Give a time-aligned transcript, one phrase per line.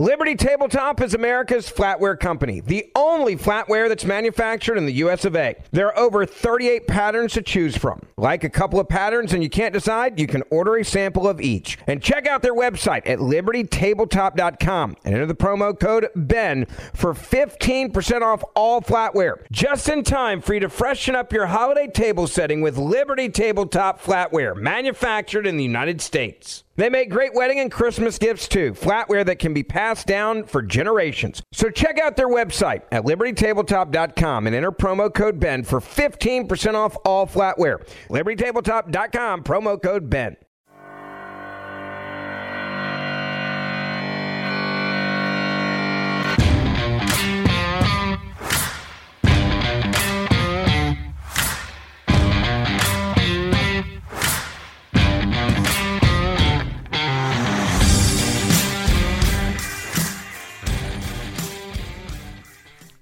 [0.00, 5.36] Liberty Tabletop is America's flatware company, the only flatware that's manufactured in the US of
[5.36, 5.54] A.
[5.70, 8.02] There are over 38 patterns to choose from.
[8.16, 11.40] Like a couple of patterns and you can't decide, you can order a sample of
[11.40, 11.78] each.
[11.86, 18.22] And check out their website at libertytabletop.com and enter the promo code BEN for 15%
[18.22, 19.46] off all flatware.
[19.52, 24.02] Just in time for you to freshen up your holiday table setting with Liberty Tabletop
[24.02, 26.63] flatware, manufactured in the United States.
[26.76, 30.60] They make great wedding and Christmas gifts too, flatware that can be passed down for
[30.60, 31.42] generations.
[31.52, 36.96] So check out their website at libertytabletop.com and enter promo code BEN for 15% off
[37.04, 37.86] all flatware.
[38.08, 40.36] libertytabletop.com, promo code BEN.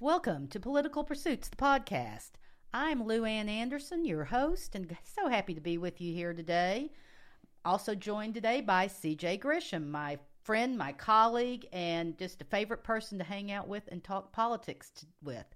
[0.03, 2.31] Welcome to Political Pursuits, the podcast.
[2.75, 6.91] I'm Lou Ann Anderson, your host, and so happy to be with you here today.
[7.65, 13.17] Also joined today by CJ Grisham, my friend, my colleague, and just a favorite person
[13.19, 15.47] to hang out with and talk politics to, with.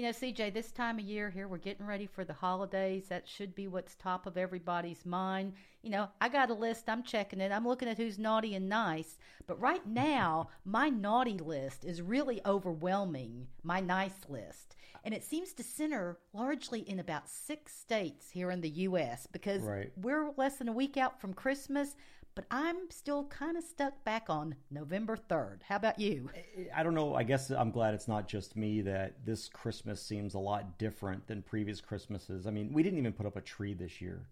[0.00, 3.08] You know, CJ, this time of year here, we're getting ready for the holidays.
[3.10, 5.52] That should be what's top of everybody's mind.
[5.82, 8.66] You know, I got a list, I'm checking it, I'm looking at who's naughty and
[8.66, 9.18] nice.
[9.46, 14.74] But right now, my naughty list is really overwhelming my nice list.
[15.04, 19.26] And it seems to center largely in about six states here in the U.S.
[19.30, 19.92] because Right.
[19.98, 21.94] we're less than a week out from Christmas,
[22.34, 25.62] but I'm still kind of stuck back on November 3rd.
[25.62, 26.30] How about you?
[26.74, 27.14] I don't know.
[27.14, 31.26] I guess I'm glad it's not just me that this Christmas seems a lot different
[31.26, 32.46] than previous Christmases.
[32.46, 34.28] I mean, we didn't even put up a tree this year.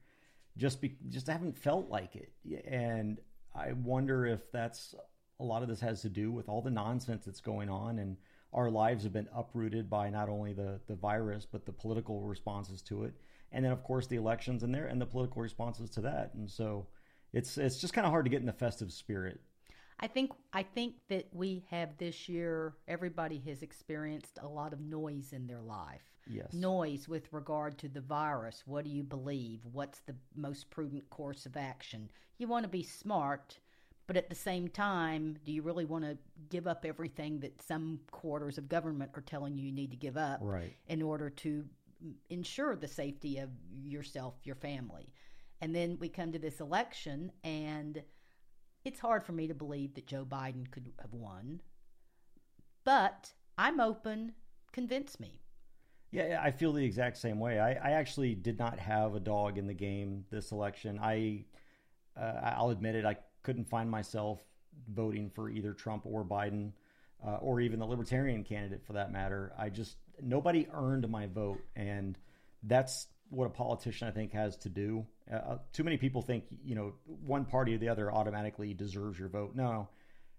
[0.57, 2.33] Just be, just haven't felt like it.
[2.67, 3.19] And
[3.55, 4.95] I wonder if that's
[5.41, 8.17] a lot of this has to do with all the nonsense that's going on and
[8.53, 12.83] our lives have been uprooted by not only the the virus but the political responses
[12.83, 13.15] to it.
[13.53, 16.33] And then of course the elections in there and the political responses to that.
[16.35, 16.87] And so
[17.33, 19.41] it's it's just kind of hard to get in the festive spirit.
[20.01, 24.81] I think I think that we have this year everybody has experienced a lot of
[24.81, 26.03] noise in their life.
[26.31, 26.53] Yes.
[26.53, 28.63] Noise with regard to the virus.
[28.67, 29.61] What do you believe?
[29.73, 32.11] What's the most prudent course of action?
[32.37, 33.59] You want to be smart,
[34.07, 36.19] but at the same time, do you really want to
[36.51, 40.17] give up everything that some quarters of government are telling you you need to give
[40.19, 40.77] up Right.
[40.87, 41.65] in order to
[42.29, 45.09] ensure the safety of yourself, your family?
[45.61, 48.03] And then we come to this election and
[48.85, 51.61] it's hard for me to believe that Joe Biden could have won,
[52.85, 54.33] but I'm open.
[54.73, 55.41] Convince me.
[56.11, 57.59] Yeah, I feel the exact same way.
[57.59, 60.99] I, I actually did not have a dog in the game this election.
[61.03, 61.45] I,
[62.19, 64.41] uh, I'll admit it, I couldn't find myself
[64.89, 66.73] voting for either Trump or Biden,
[67.27, 69.53] uh, or even the Libertarian candidate for that matter.
[69.59, 72.17] I just nobody earned my vote, and
[72.63, 75.07] that's what a politician I think has to do.
[75.31, 76.95] Uh, Uh, too many people think you know
[77.27, 79.55] one party or the other automatically deserves your vote.
[79.55, 79.89] No,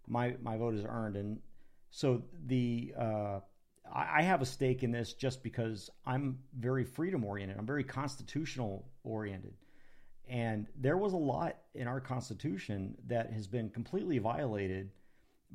[0.08, 1.42] my my vote is earned, and
[1.92, 3.40] so the uh,
[3.94, 7.58] I I have a stake in this just because I'm very freedom oriented.
[7.58, 9.56] I'm very constitutional oriented.
[10.28, 14.92] And there was a lot in our Constitution that has been completely violated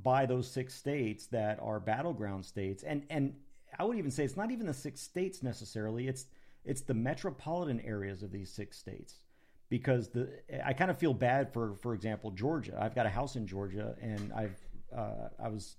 [0.02, 2.82] by those six states that are battleground states.
[2.82, 3.34] And and
[3.78, 6.08] I would even say it's not even the six states necessarily.
[6.08, 6.26] It's
[6.64, 9.14] it's the metropolitan areas of these six states.
[9.70, 10.28] Because the
[10.64, 12.78] I kind of feel bad for for example Georgia.
[12.80, 14.56] I've got a house in Georgia and I've
[14.96, 15.76] uh, I was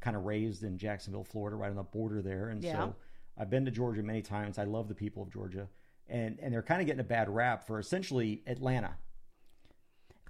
[0.00, 2.72] kind of raised in Jacksonville, Florida, right on the border there, and Yeah.
[2.72, 2.94] so
[3.38, 4.58] I've been to Georgia many times.
[4.58, 5.68] I love the people of Georgia,
[6.08, 8.96] and and they're kind of getting a bad rap for essentially Atlanta.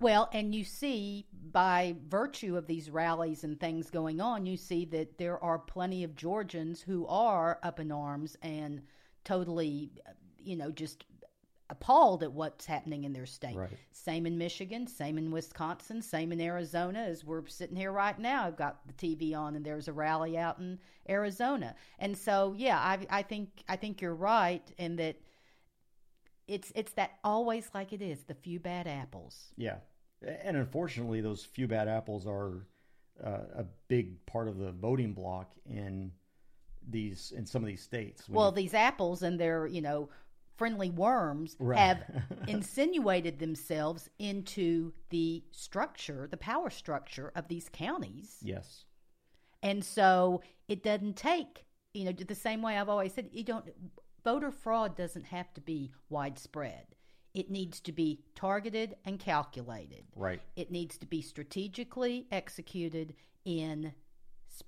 [0.01, 4.85] Well, and you see by virtue of these rallies and things going on, you see
[4.87, 8.83] that there are plenty of Georgians who are up in arms and
[9.25, 9.91] totally,
[10.39, 11.05] you know, just
[11.73, 13.57] appalled at what's happening in their state.
[13.57, 13.71] Right.
[13.93, 17.01] Same in Michigan, same in Wisconsin, same in Arizona.
[17.01, 20.37] As we're sitting here right now, I've got the TV on, and there's a rally
[20.37, 21.75] out in Arizona.
[21.99, 25.17] And so, yeah, I, I think I think you're right in that
[26.47, 29.55] it's it's that always like it is the few bad apples.
[29.57, 29.77] Yeah,
[30.45, 32.67] and unfortunately, those few bad apples are
[33.25, 36.13] uh, a big part of the voting block in
[36.89, 38.29] these in some of these states.
[38.29, 40.09] Well, you- these apples and their, you know,
[40.57, 41.79] friendly worms Right.
[41.79, 42.05] have
[42.49, 48.39] insinuated themselves into the structure, the power structure of these counties.
[48.43, 48.85] yes,
[49.63, 51.65] And so it doesn't take,
[51.95, 53.65] you know, the same way I've always said, you don't
[54.25, 56.87] voter fraud doesn't have to be widespread.
[57.35, 60.05] It needs to be targeted and calculated.
[60.15, 60.41] right.
[60.55, 63.15] It needs to be strategically executed
[63.45, 63.95] in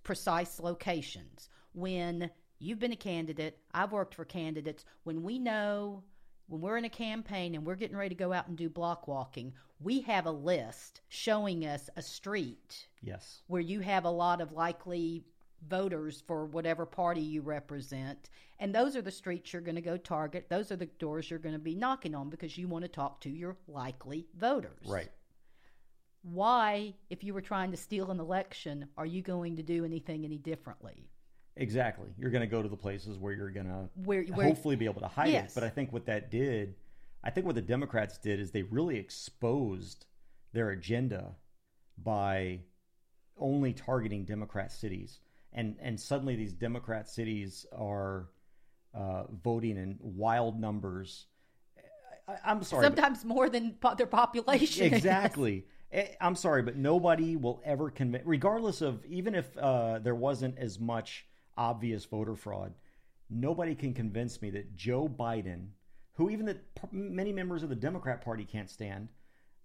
[0.02, 1.50] precise locations.
[1.74, 6.02] When you've been a candidate, I've worked for candidates, when we know
[6.46, 9.08] when we're in a campaign and we're getting ready to go out and do block
[9.08, 13.42] walking, we have a list showing us a street Yes.
[13.46, 15.24] where you have a lot of likely
[15.68, 18.28] voters for whatever party you represent.
[18.60, 20.48] And those are the streets you're going to go target.
[20.50, 23.20] Those are the doors you're going to be knocking on because you want to talk
[23.22, 24.86] to your likely voters.
[24.86, 25.10] Right.
[26.22, 30.24] Why, if you were trying to steal an election, are you going to do anything
[30.24, 31.08] any differently?
[31.56, 32.08] Exactly.
[32.18, 34.86] You're going to go to the places where you're going to Where, where hopefully be
[34.86, 35.50] able to hide Yes.
[35.52, 35.54] it.
[35.54, 36.74] But I think what that did,
[37.22, 40.06] I think what the Democrats did is they really exposed
[40.52, 41.36] their agenda
[42.02, 42.60] by
[43.38, 45.18] only targeting Democrat cities,
[45.52, 48.28] and and suddenly these Democrat cities are
[48.94, 51.26] uh, voting in wild numbers.
[52.28, 54.92] I, I'm sorry, but- sometimes more than po- their population.
[54.92, 55.66] exactly.
[55.92, 60.58] Eh, I'm sorry, but nobody will ever convince, regardless of even if uh, there wasn't
[60.58, 62.74] as much obvious voter fraud,
[63.30, 65.68] nobody can convince me that Joe Biden,
[66.14, 66.58] who even the
[66.92, 69.08] many members of the Democrat Party can't stand,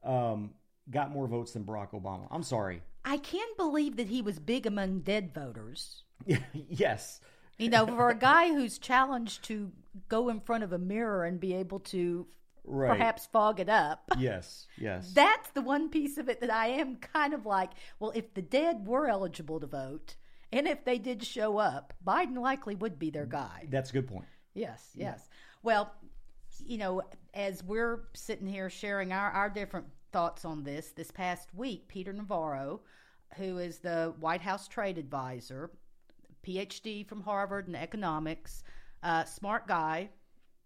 [0.04, 0.52] um,
[0.90, 2.28] got more votes than Barack Obama.
[2.32, 2.82] I'm sorry.
[3.06, 6.04] I can't believe that he was big among dead voters.
[6.54, 7.22] yes.
[7.58, 9.72] You know, for a guy who's challenged to
[10.08, 12.28] go in front of a mirror and be able to
[12.66, 12.90] Right.
[12.98, 14.04] perhaps fog it up.
[14.20, 14.68] Yes.
[14.78, 15.12] Yes.
[15.14, 18.42] That's the one piece of it that I am kind of like, well, if the
[18.44, 20.16] dead were eligible to vote
[20.52, 23.68] and if they did show up, Biden likely would be their guy.
[23.70, 24.26] That's a good point.
[24.54, 25.30] Yes, yes.
[25.64, 25.94] Well,
[26.66, 27.02] you know,
[27.34, 32.12] as we're sitting here sharing our, our different thoughts on this, this past week, Peter
[32.12, 32.82] Navarro,
[33.36, 35.72] who is the White House trade advisor,
[36.46, 38.64] PhD from Harvard in economics,
[39.04, 40.10] uh, smart guy,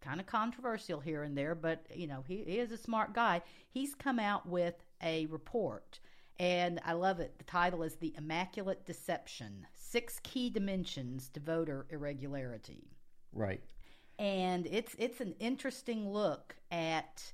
[0.01, 3.41] kind of controversial here and there, but you know he, he is a smart guy.
[3.69, 5.99] He's come out with a report,
[6.39, 7.37] and I love it.
[7.37, 12.89] The title is "The Immaculate Deception: Six Key Dimensions to Voter Irregularity."
[13.33, 13.61] Right.
[14.19, 17.33] and it's it's an interesting look at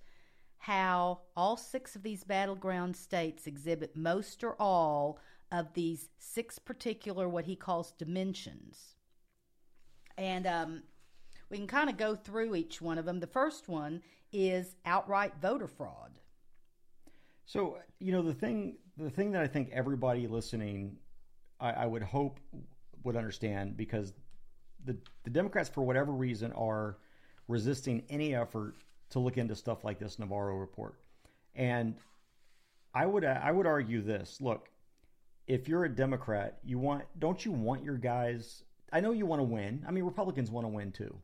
[0.60, 5.20] how all six of these battleground states exhibit most or all
[5.52, 8.96] of these six particular what he calls dimensions
[10.18, 10.84] and um,
[11.50, 14.02] we can kind of go through each one of them the first one
[14.32, 16.12] is outright voter fraud
[17.46, 20.98] So you know the thing, the thing that I think everybody listening,
[21.60, 22.40] I, I would hope
[23.04, 24.14] would understand because
[24.86, 26.98] the the Democrats, for whatever reason, are
[27.48, 28.76] resisting any effort
[29.12, 30.96] to look into stuff like this Navarro report,
[31.56, 31.96] and
[32.94, 34.70] I would I would argue this: look,
[35.48, 38.64] if you're a Democrat, you want don't you want your guys?
[38.92, 39.84] I know you want to win.
[39.88, 41.16] I mean, Republicans want to win too.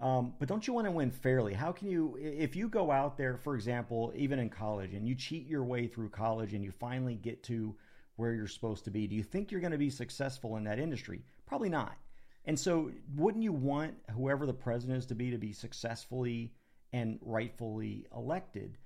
[0.00, 1.54] Um, but don't you want to win fairly?
[1.54, 5.16] How can you, if you go out there, for example, even in college, and you
[5.16, 7.74] cheat your way through college and you finally get to
[8.18, 10.78] where you're supposed to be, do you think you're going to be successful in that
[10.78, 11.22] industry?
[11.46, 11.96] Probably not.
[12.44, 16.52] And so, wouldn't you want whoever the president is to be to be successfully
[16.92, 18.76] and rightfully elected?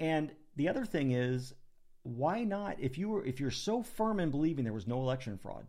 [0.00, 1.52] And the other thing is,
[2.02, 2.76] why not?
[2.80, 5.66] If you were, if you're so firm in believing there was no election fraud,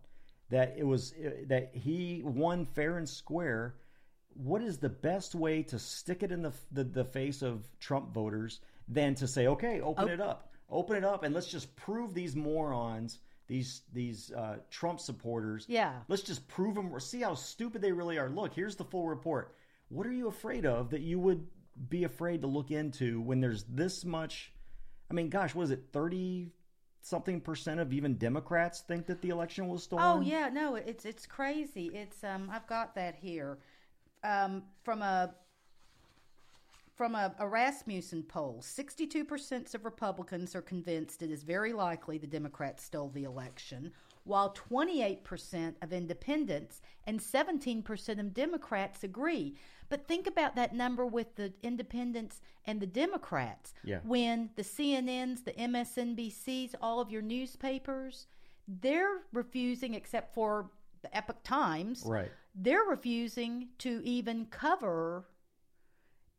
[0.49, 3.75] that it was uh, that he won fair and square
[4.35, 8.13] what is the best way to stick it in the, the, the face of Trump
[8.13, 11.75] voters than to say, okay, open oh, it up, open it up, and let's just
[11.75, 15.65] prove these morons, these these uh, Trump supporters.
[15.67, 15.93] Yeah.
[16.07, 16.93] Let's just prove them.
[16.93, 18.29] or See how stupid they really are.
[18.29, 19.55] Look, here's the full report.
[19.89, 21.45] What are you afraid of that you would
[21.89, 24.51] be afraid to look into when there's this much?
[25.09, 25.85] I mean, gosh, what is it?
[25.91, 26.51] Thirty
[27.01, 30.05] something percent of even Democrats think that the election was stolen.
[30.05, 31.91] Oh yeah, no, it's it's crazy.
[31.93, 33.59] It's um I've got that here.
[34.23, 35.35] Um from a
[36.95, 42.27] from a, a Rasmussen poll, 62% of Republicans are convinced it is very likely the
[42.27, 43.91] Democrats stole the election,
[44.25, 49.55] while 28% of independents and 17% of Democrats agree.
[49.89, 53.73] But think about that number with the independents and the Democrats.
[53.83, 53.99] Yeah.
[54.03, 58.27] When the CNNs, the MSNBCs, all of your newspapers,
[58.67, 60.69] they're refusing, except for
[61.01, 62.31] the Epoch Times, Right.
[62.55, 65.25] they're refusing to even cover,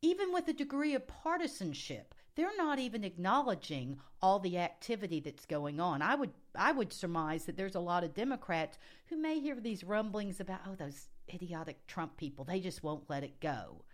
[0.05, 2.15] even with a degree of partisanship.
[2.37, 6.03] They're not even acknowledging all the activity that's going on.
[6.03, 9.85] I would I would surmise that there's a lot of Democrats who may hear these
[9.85, 12.45] rumblings about oh those idiotic Trump people.
[12.45, 13.85] They just won't let it go.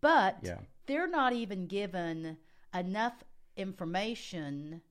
[0.00, 0.58] But Yeah.
[0.86, 2.36] they're not even given
[2.74, 3.24] enough
[3.56, 4.82] information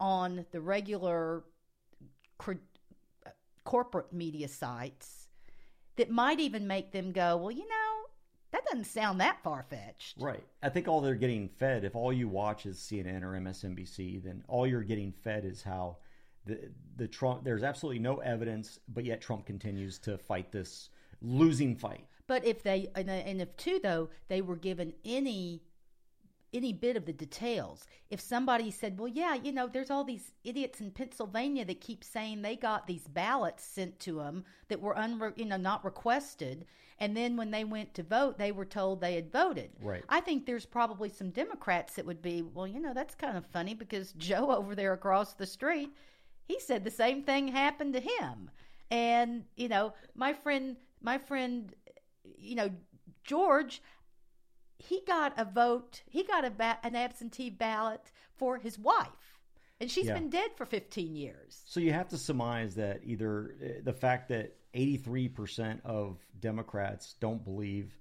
[0.00, 1.44] on the regular
[2.38, 2.52] cr-
[3.26, 3.30] uh,
[3.64, 5.28] corporate media sites
[5.96, 7.83] that might even make them go, well, you know,
[8.54, 10.16] that doesn't sound that far fetched.
[10.20, 10.44] Right.
[10.62, 14.44] I think all they're getting fed, if all you watch is CNN or MSNBC, then
[14.46, 15.96] all you're getting fed is how
[16.46, 17.42] the the Trump.
[17.42, 22.06] There's absolutely no evidence, but yet Trump continues to fight this losing fight.
[22.28, 25.62] But if they and, if too though they were given any
[26.54, 27.86] any bit of the details.
[28.08, 32.04] If somebody said, "Well, yeah, you know, there's all these idiots in Pennsylvania that keep
[32.04, 36.64] saying they got these ballots sent to them that were unre- you know not requested,"
[36.98, 39.70] and then when they went to vote, they were told they had voted.
[39.80, 40.04] Right.
[40.08, 43.44] I think there's probably some Democrats that would be, "Well, you know, that's kind of
[43.46, 45.90] funny because Joe over there across the street,
[46.44, 48.50] he said the same thing happened to him."
[48.90, 51.74] And, you know, my friend my friend
[52.38, 52.70] you know,
[53.22, 53.82] George,
[54.78, 59.08] he got a vote, he got a ba- an absentee ballot for his wife.
[59.80, 60.14] And she's Yeah.
[60.14, 61.62] been dead for 15 years.
[61.66, 67.44] So you have to surmise that either uh, the fact that 83% of Democrats don't
[67.44, 67.98] believe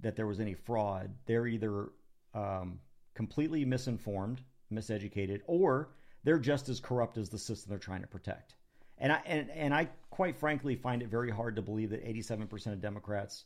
[0.00, 1.90] that there was any fraud, they're either
[2.34, 2.80] um,
[3.14, 5.90] completely misinformed, miseducated, or
[6.24, 8.54] they're just as corrupt as the system they're trying to protect.
[8.98, 12.66] And I and, and I quite frankly find it very hard to believe that 87%
[12.72, 13.44] of Democrats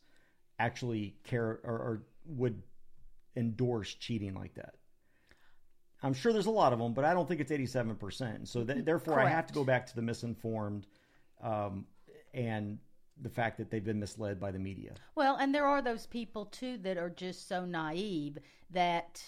[0.59, 2.63] actually care or, or would
[3.37, 4.75] endorse cheating like that.
[6.03, 8.49] I'm sure there's a lot of them, but I don't think it's 87%.
[8.49, 10.87] So th- therefore, I have to go back to the misinformed
[11.43, 11.87] um,
[12.35, 12.79] and
[13.21, 14.95] the fact that they've been misled by the media.
[15.15, 18.39] Well, and there are those people too that are just so naive
[18.71, 19.23] that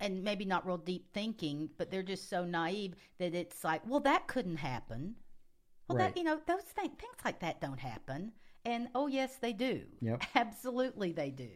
[0.00, 4.00] and maybe not real deep thinking, but they're just so naive that it's like, well,
[4.00, 5.14] that couldn't happen.
[5.88, 6.14] Well, Right.
[6.14, 8.32] that you know, those things, things like that don't happen.
[8.66, 9.82] And oh, yes, they do.
[10.00, 10.22] Yep.
[10.34, 11.48] Absolutely, they do.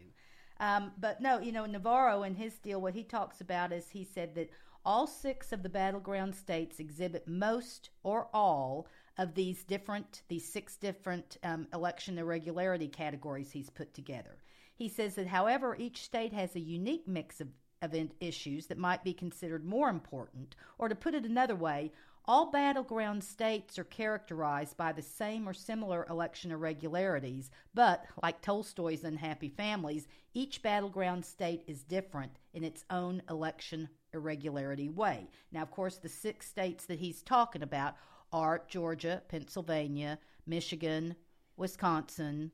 [0.61, 4.05] Um, but no, you know, Navarro in his deal, what he talks about is he
[4.05, 4.51] said that
[4.85, 8.87] all six of the battleground states exhibit most or all
[9.19, 14.39] of these different, these six different um, election irregularity categories he's put together.
[14.77, 17.49] He says that, however, each state has a unique mix of,
[17.83, 21.91] of issues that might be considered more important, or to put it another way,
[22.31, 29.03] all battleground states are characterized by the same or similar election irregularities, but, like Tolstoy's
[29.03, 35.27] Unhappy Families, each battleground state is different in its own election irregularity way.
[35.51, 37.97] Now, of course, the six states that he's talking about
[38.33, 41.17] are Georgia, Pennsylvania, Michigan,
[41.57, 42.53] Wisconsin,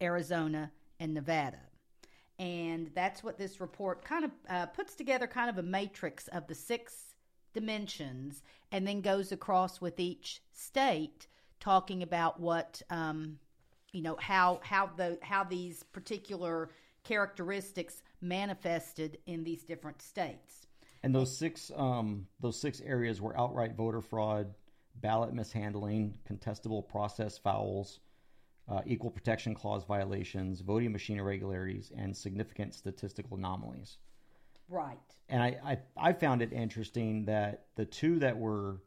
[0.00, 1.60] Arizona, and Nevada.
[2.38, 6.46] And that's what this report kind of uh, puts together kind of a matrix of
[6.46, 7.09] the six
[7.52, 8.42] dimensions
[8.72, 11.26] and then goes across with each state
[11.60, 13.38] talking about what um,
[13.92, 16.70] you know how how the how these particular
[17.04, 20.66] characteristics manifested in these different states
[21.02, 24.54] And those six um, those six areas were outright voter fraud,
[24.96, 28.00] ballot mishandling, contestable process fouls,
[28.68, 33.98] uh, equal protection clause violations, voting machine irregularities, and significant statistical anomalies.
[34.70, 34.98] Right
[35.28, 38.80] And I, I, I found it interesting that the two that were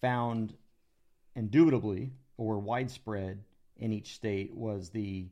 [0.00, 0.54] found
[1.34, 3.42] indubitably or widespread
[3.76, 5.28] in each state was the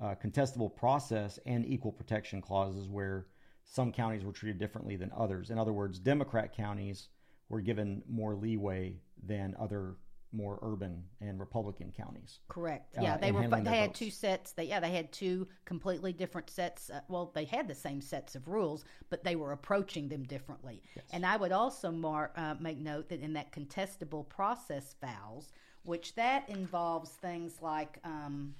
[0.00, 3.26] uh, contestable process and equal protection clauses, where
[3.64, 5.50] some counties were treated differently than others.
[5.50, 7.08] In other words, Democrat counties
[7.48, 9.96] were given more leeway than other
[10.32, 12.38] more urban and Republican counties.
[12.48, 12.96] Correct.
[12.96, 13.46] uh, Yeah, they were.
[13.48, 13.98] They had votes.
[13.98, 14.52] two sets.
[14.52, 16.90] They yeah, they had two completely different sets.
[16.90, 20.82] Uh, well, they had the same sets of rules, but they were approaching them differently.
[21.12, 25.52] And I would also mar- uh, make note that in that contestable process fouls,
[25.84, 27.98] which that involves things like.
[28.04, 28.54] Um,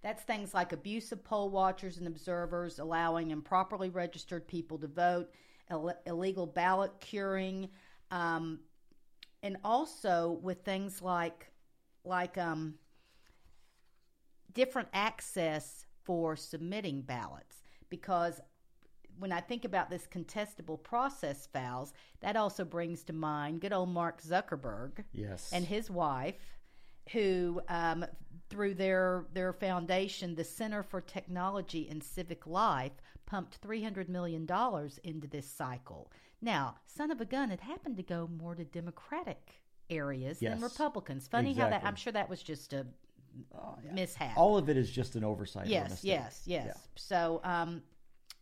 [0.00, 5.28] that's things like abuse of poll watchers and observers, allowing improperly registered people to vote,
[5.70, 7.68] Ill- illegal ballot curing,
[8.12, 8.60] um,
[9.42, 11.50] and also with things like
[12.04, 12.74] like um,
[14.52, 18.40] different access for submitting ballots because
[19.18, 23.88] when I think about this contestable process fouls, that also brings to mind good old
[23.88, 25.50] Mark Zuckerberg Yes.
[25.52, 26.36] and his wife,
[27.12, 28.06] who um,
[28.48, 32.92] through their their foundation, the Center for Technology and Civic Life,
[33.26, 36.12] pumped three hundred million dollars into this cycle.
[36.40, 41.26] Now, son of a gun, it happened to go more to Democratic areas than Republicans.
[41.28, 42.86] Funny how that, I'm sure that was just a
[43.92, 44.36] mishap.
[44.36, 45.66] All of it is just an oversight.
[45.66, 46.88] or Yes, yes, yes.
[46.94, 47.82] So, um,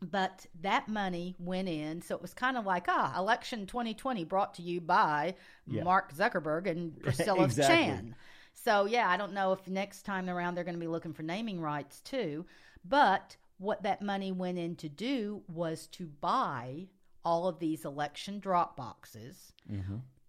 [0.02, 4.54] but that money went in, so it was kind of like ah, election 2020 brought
[4.54, 5.34] to you by
[5.66, 5.84] Yeah.
[5.84, 7.76] Mark Zuckerberg and Priscilla Exactly.
[7.76, 8.14] Chan.
[8.52, 11.22] So yeah, I don't know if next time around they're going to be looking for
[11.22, 12.44] naming rights too,
[12.84, 16.88] but what that money went in to do was to buy
[17.26, 19.52] all of these election drop boxes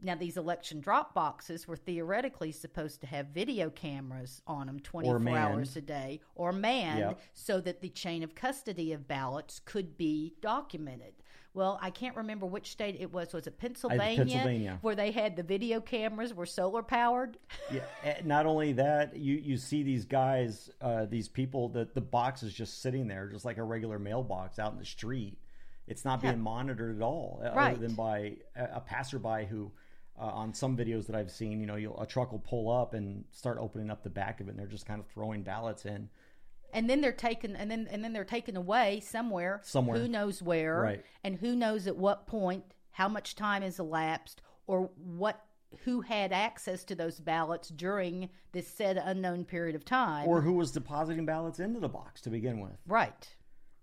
[0.02, 5.20] Now, these election drop boxes were theoretically supposed to have video cameras on them 24
[5.38, 7.20] hours a day or manned Yep.
[7.34, 11.14] so that the chain of custody of ballots could be documented.
[11.56, 13.34] Well, I can't remember which state it was.
[13.34, 14.18] Was it Pennsylvania?
[14.18, 14.78] Pennsylvania.
[14.84, 17.38] Where they had the video cameras were solar powered?
[17.74, 17.82] Yeah.
[18.04, 22.44] eh, Not only that, you you see these guys, uh, these people that the box
[22.44, 25.38] is just sitting there, just like a regular mailbox out in the street.
[25.88, 26.40] It's not being Yeah.
[26.40, 29.72] monitored at all, uh, other than by a, a passerby who.
[30.20, 32.96] Uh, on some videos that I've seen, you know, you'll, a truck will pull up
[32.96, 35.86] and start opening up the back of it, and they're just kind of throwing ballots
[35.86, 36.10] in.
[36.74, 40.00] and then they're taken and then and then they're taken away somewhere Somewhere.
[40.00, 41.06] who knows where Right.
[41.24, 45.46] and who knows at what point how much time has elapsed or what
[45.84, 50.54] who had access to those ballots during this said unknown period of time or who
[50.54, 52.74] was depositing ballots into the box to begin with.
[52.88, 53.36] right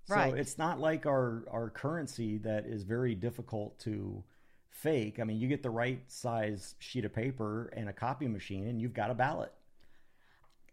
[0.07, 4.23] So it's not like our our currency that is very difficult to
[4.71, 5.19] fake.
[5.21, 8.81] I mean, you get the right size sheet of paper and a copy machine, and
[8.81, 9.53] you've got a ballot.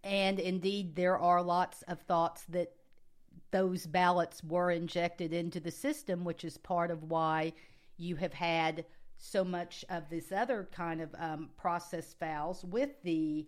[0.04, 2.74] and indeed there are lots of thoughts that
[3.52, 7.54] those ballots were injected into the system which is part of why
[7.98, 8.84] you have had
[9.18, 13.48] so much of this other kind of um, process fouls with the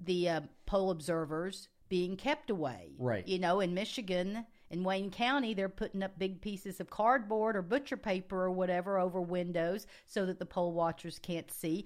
[0.00, 3.26] the uh, poll observers being kept away Right.
[3.28, 7.62] you know in michigan in wayne county they're putting up big pieces of cardboard or
[7.62, 11.84] butcher paper or whatever over windows so that the poll watchers can't see.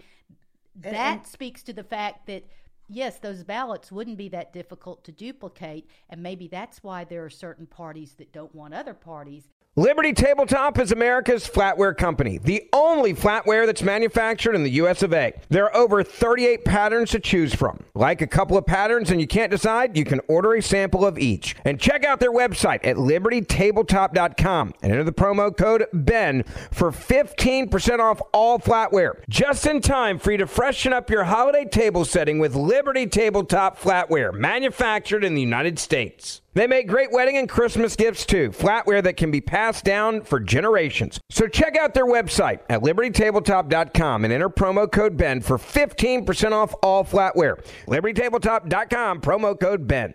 [0.74, 2.44] And- that and- speaks to the fact that
[2.88, 7.30] yes those ballots wouldn't be that difficult to duplicate and maybe that's why there are
[7.30, 13.14] certain parties that don't want other parties Liberty Tabletop is America's flatware company, the only
[13.14, 15.32] flatware that's manufactured in the US of A.
[15.50, 17.84] There are over 38 patterns to choose from.
[17.94, 21.16] Like a couple of patterns and you can't decide, you can order a sample of
[21.16, 21.54] each.
[21.64, 26.42] And check out their website at libertytabletop.com and enter the promo code BEN
[26.72, 29.20] for 15% off all flatware.
[29.28, 33.78] Just in time for you to freshen up your holiday table setting with Liberty Tabletop
[33.78, 36.40] flatware, manufactured in the United States.
[36.58, 40.40] They make great wedding and Christmas gifts too, flatware that can be passed down for
[40.40, 41.20] generations.
[41.30, 46.74] So check out their website at libertytabletop.com and enter promo code BEN for 15% off
[46.82, 47.64] all flatware.
[47.86, 50.14] libertytabletop.com, promo code BEN.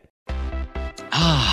[1.14, 1.53] Ah,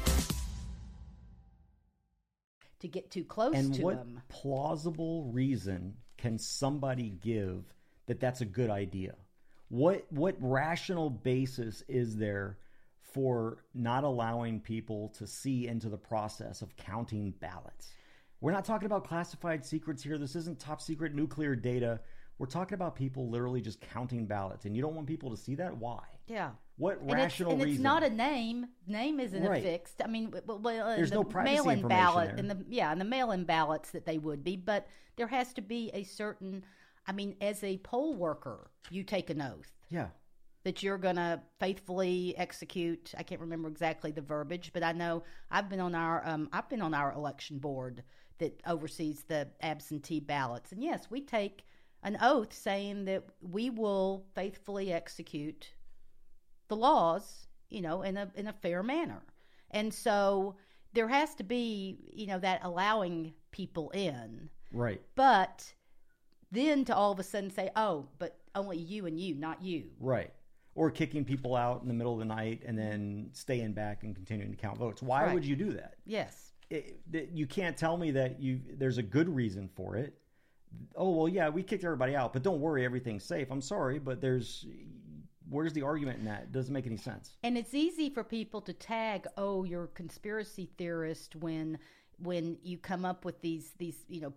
[2.81, 3.65] To get too close to them.
[3.65, 7.73] And to what them plausible reason can somebody give
[8.07, 9.15] that that's a good idea?
[9.69, 12.57] What what rational basis is there
[13.13, 17.91] for not allowing people to see into the process of counting ballots?
[18.41, 20.17] We're not talking about classified secrets here.
[20.17, 22.01] This isn't top secret nuclear data.
[22.37, 25.55] We're talking about people literally just counting ballots, and you don't want people to see
[25.55, 25.77] that.
[25.77, 26.01] Why?
[26.27, 27.69] yeah What and it's, and reason?
[27.69, 28.65] it's not a name.
[28.87, 29.63] Name isn't Right.
[29.63, 30.01] affixed.
[30.03, 32.37] I mean, well, in There's the no privacy mail-in ballot, there.
[32.37, 35.61] in the yeah, in the mail-in ballots that they would be, but there has to
[35.61, 36.65] be a certain.
[37.05, 40.07] I mean, as a poll worker, you take an oath yeah.
[40.63, 43.13] that you're going to faithfully execute.
[43.15, 46.67] I can't remember exactly the verbiage, but I know I've been on our um, I've
[46.67, 48.03] been on our election board
[48.39, 51.63] that oversees the absentee ballots, and yes, we take
[52.01, 55.73] an oath saying that we will faithfully execute
[56.71, 59.21] the laws, you know, in a in a fair manner.
[59.71, 60.55] And so
[60.93, 64.49] there has to be, you know, that allowing people in.
[64.71, 65.01] Right.
[65.15, 65.73] But
[66.51, 69.89] then to all of a sudden say, "Oh, but only you and you, not you."
[69.99, 70.31] Right.
[70.75, 74.15] Or kicking people out in the middle of the night and then staying back and
[74.15, 75.01] continuing to count votes.
[75.03, 75.33] Why Right.
[75.33, 75.95] would you do that?
[76.05, 76.53] Yes.
[76.69, 80.13] It, that- you can't tell me that you there's a good reason for it.
[80.95, 83.51] Oh well, yeah, we kicked everybody out, but don't worry, everything's safe.
[83.51, 84.65] I'm sorry, but there's
[85.51, 86.43] where's the argument in that?
[86.43, 87.37] It doesn't make any sense.
[87.43, 91.77] And it's easy for people to tag, "Oh, you're a conspiracy theorist" when
[92.17, 94.33] when you come up with these these you know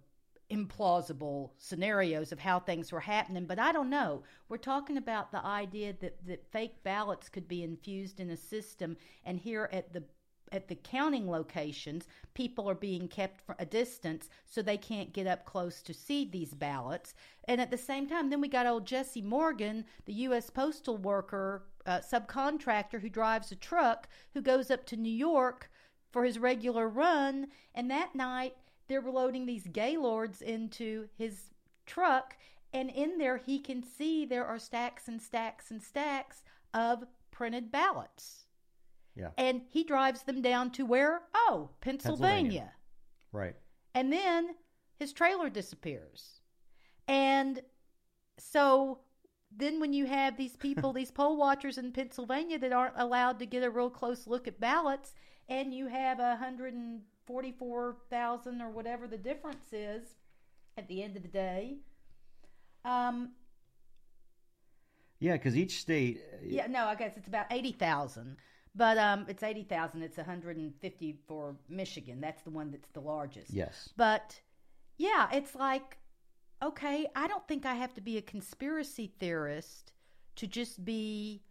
[0.50, 3.46] implausible scenarios of how things were happening.
[3.46, 4.22] But I don't know.
[4.48, 8.96] We're talking about the idea that that fake ballots could be infused in a system,
[9.24, 10.04] and here at the
[10.52, 15.44] at the counting locations, people are being kept a distance so they can't get up
[15.44, 17.14] close to see these ballots.
[17.48, 20.50] And at the same time, then we got old Jesse Morgan, the U.S.
[20.50, 25.70] postal worker, uh, subcontractor who drives a truck, who goes up to New York
[26.10, 27.48] for his regular run.
[27.74, 28.54] And that night,
[28.88, 31.50] they're loading these gaylords into his
[31.86, 32.36] truck.
[32.72, 37.70] And in there, he can see there are stacks and stacks and stacks of printed
[37.70, 38.43] ballots.
[39.16, 39.30] Yeah.
[39.38, 41.22] And he drives them down to where?
[41.34, 42.18] Oh, Pennsylvania.
[42.20, 42.72] Pennsylvania.
[43.32, 43.56] Right.
[43.94, 44.54] And then
[44.98, 46.40] his trailer disappears.
[47.06, 47.60] And
[48.38, 48.98] so
[49.56, 53.46] then when you have these people, these poll watchers in Pennsylvania that aren't allowed to
[53.46, 55.14] get a real close look at ballots,
[55.48, 60.16] and you have a hundred and forty-four thousand or whatever the difference is
[60.76, 61.76] at the end of the day.
[62.84, 63.30] Um,
[65.20, 66.20] Yeah, because each state.
[66.42, 68.36] yeah, no, I guess it's about eighty thousand,
[68.74, 70.02] but um, it's eighty thousand.
[70.02, 72.20] It's one hundred and fifty for Michigan.
[72.20, 73.50] That's the one that's the largest.
[73.52, 73.90] Yes.
[73.96, 74.40] But
[74.98, 75.96] yeah, it's like,
[76.62, 79.92] okay, I don't think I have to be a conspiracy theorist
[80.36, 81.42] to just be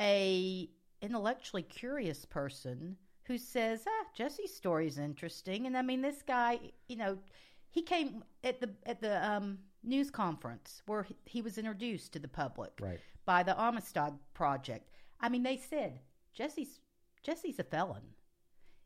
[0.00, 0.68] a
[1.02, 5.66] intellectually curious person who says, ah, Jesse's story is interesting.
[5.66, 7.18] And I mean, this guy, you know,
[7.70, 12.18] he came at the at the um, news conference where he- he was introduced to
[12.18, 13.00] the public Right.
[13.24, 14.90] by the Amistad Project.
[15.20, 16.00] I mean, they said
[16.38, 16.78] Jesse's
[17.24, 18.14] Jesse's a felon.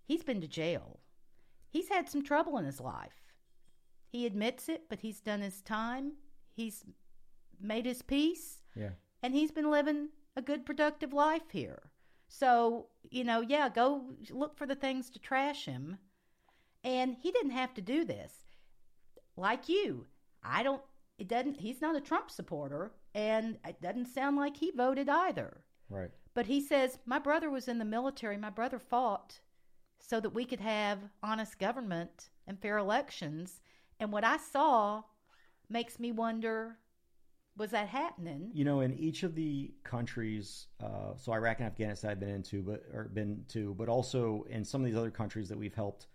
[0.06, 1.00] He's been to jail.
[1.68, 3.34] He's had some trouble in his life.
[4.08, 6.12] He admits it, but he's done his time.
[6.54, 6.82] He's
[7.60, 8.92] made his peace, Yeah.
[9.22, 11.90] and he's been living a good, productive life here.
[12.28, 15.98] So, you know, yeah, go look for the things to trash him.
[16.82, 18.32] And he didn't have to do this.
[19.36, 20.06] Like you,
[20.42, 20.82] I don't,
[21.18, 25.60] it doesn't, he's not a Trump supporter, and it doesn't sound like he voted either.
[25.90, 26.10] Right.
[26.34, 28.36] But he says, My brother was in the military.
[28.36, 29.40] My brother fought
[29.98, 33.60] so that we could have honest government and fair elections.
[34.00, 35.02] And what I saw
[35.68, 36.78] makes me wonder
[37.56, 38.50] was that happening?
[38.54, 42.62] You know, in each of the countries, uh, so Iraq and Afghanistan I've been into,
[42.62, 46.06] but or been to, but also in some of these other countries that we've helped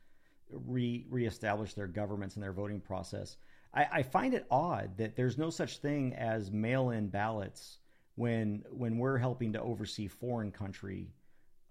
[0.49, 3.37] re reestablish their governments and their voting process.
[3.73, 7.79] I, I find it odd that there's no such thing as mail-in ballots
[8.17, 11.07] when when we're helping to oversee foreign country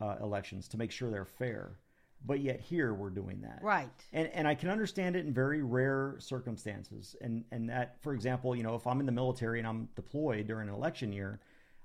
[0.00, 1.78] uh, elections to make sure they're fair.
[2.24, 3.58] But yet here we're doing that.
[3.62, 3.90] Right.
[4.12, 7.14] And and I can understand it in very rare circumstances.
[7.20, 10.46] And and that, for example, you know, if I'm in the military and I'm deployed
[10.46, 11.40] during an election year,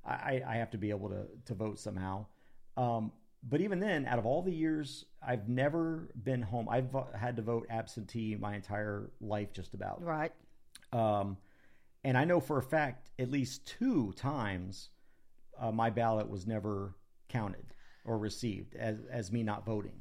[0.06, 2.28] I, I have to be able to to vote somehow.
[2.78, 3.12] Um,
[3.43, 6.69] but even then, out of all the years, I've never been home.
[6.69, 10.04] I've had to vote absentee my entire life, just about.
[10.04, 10.32] Right.
[10.93, 11.38] Um,
[12.03, 14.89] and I know for a fact, at least two times,
[15.59, 16.95] uh, my ballot was never
[17.29, 17.65] counted
[18.05, 19.99] or received as, as me not voting.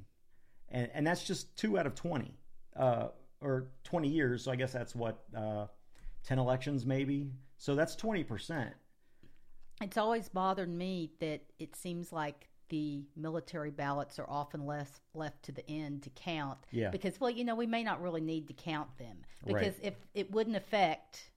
[0.70, 2.34] And, and that's just two out of 20
[2.76, 3.08] uh,
[3.40, 4.44] or 20 years.
[4.44, 5.66] So I guess that's what, uh,
[6.24, 7.32] 10 elections maybe.
[7.58, 8.70] So that's 20%.
[9.82, 15.42] It's always bothered me that it seems like the military ballots are often less left
[15.44, 16.58] to the end to count.
[16.70, 16.90] Yeah.
[16.90, 19.54] Because, well, you know, we may not really need to count them Right.
[19.54, 21.30] because if it wouldn't affect,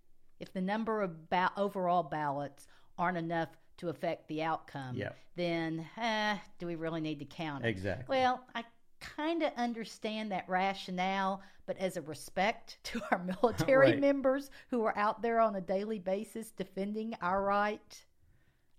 [0.43, 5.13] if the number of ba- overall ballots aren't enough to affect the outcome, Yeah.
[5.35, 7.69] then eh, do we really need to count it?
[7.69, 8.05] Exactly.
[8.09, 8.65] Well, I
[8.99, 13.99] kind of understand that rationale, but as a respect to our military Right.
[14.01, 18.05] members who are out there on a daily basis defending our right,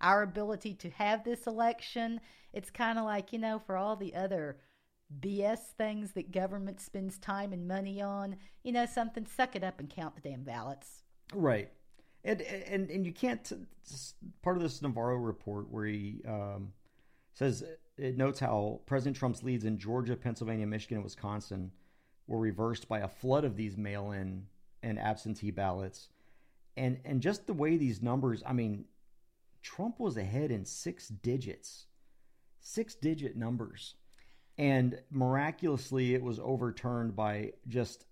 [0.02, 2.20] our ability to have this election,
[2.52, 4.58] it's kind of like, you know, for all the other
[5.20, 9.80] BS things that government spends time and money on, you know, something, suck it up
[9.80, 11.03] and count the damn ballots.
[11.32, 11.70] Right.
[12.24, 13.52] And and and you can't.
[14.42, 16.72] Part of this Navarro report where he um,
[17.34, 17.62] says
[17.96, 21.70] it notes how President Trump's leads in Georgia, Pennsylvania, Michigan, and Wisconsin
[22.26, 24.46] were reversed by a flood of these mail-in
[24.82, 26.08] and absentee ballots,
[26.76, 28.42] and and just the way these numbers.
[28.46, 28.86] I mean,
[29.62, 31.86] Trump was ahead in six digits,
[32.60, 33.94] six-digit numbers,
[34.56, 38.06] and miraculously it was overturned by just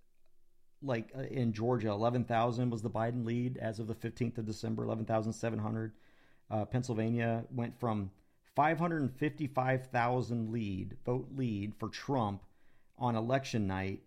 [0.83, 4.83] like uh, in Georgia, 11,000 was the Biden lead as of the 15th of December,
[4.85, 5.93] 11,700.
[6.51, 8.11] Uh, Pennsylvania went from
[8.57, 12.43] 555,000 lead, vote lead for Trump
[12.99, 14.01] on election night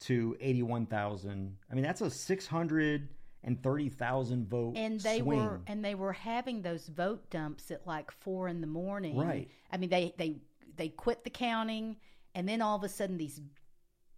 [0.00, 1.56] to 81,000.
[1.70, 5.38] I mean, that's a 630,000 vote and they swing.
[5.44, 9.48] were and they were having those vote dumps at like four in the morning Right.
[9.70, 10.36] i mean they they
[10.76, 11.96] they quit the counting
[12.34, 13.40] and then all of a sudden these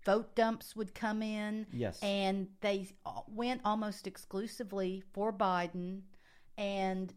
[0.05, 1.99] vote dumps would come in Yes.
[2.03, 2.89] and they
[3.29, 6.01] went almost exclusively for biden
[6.59, 7.13] and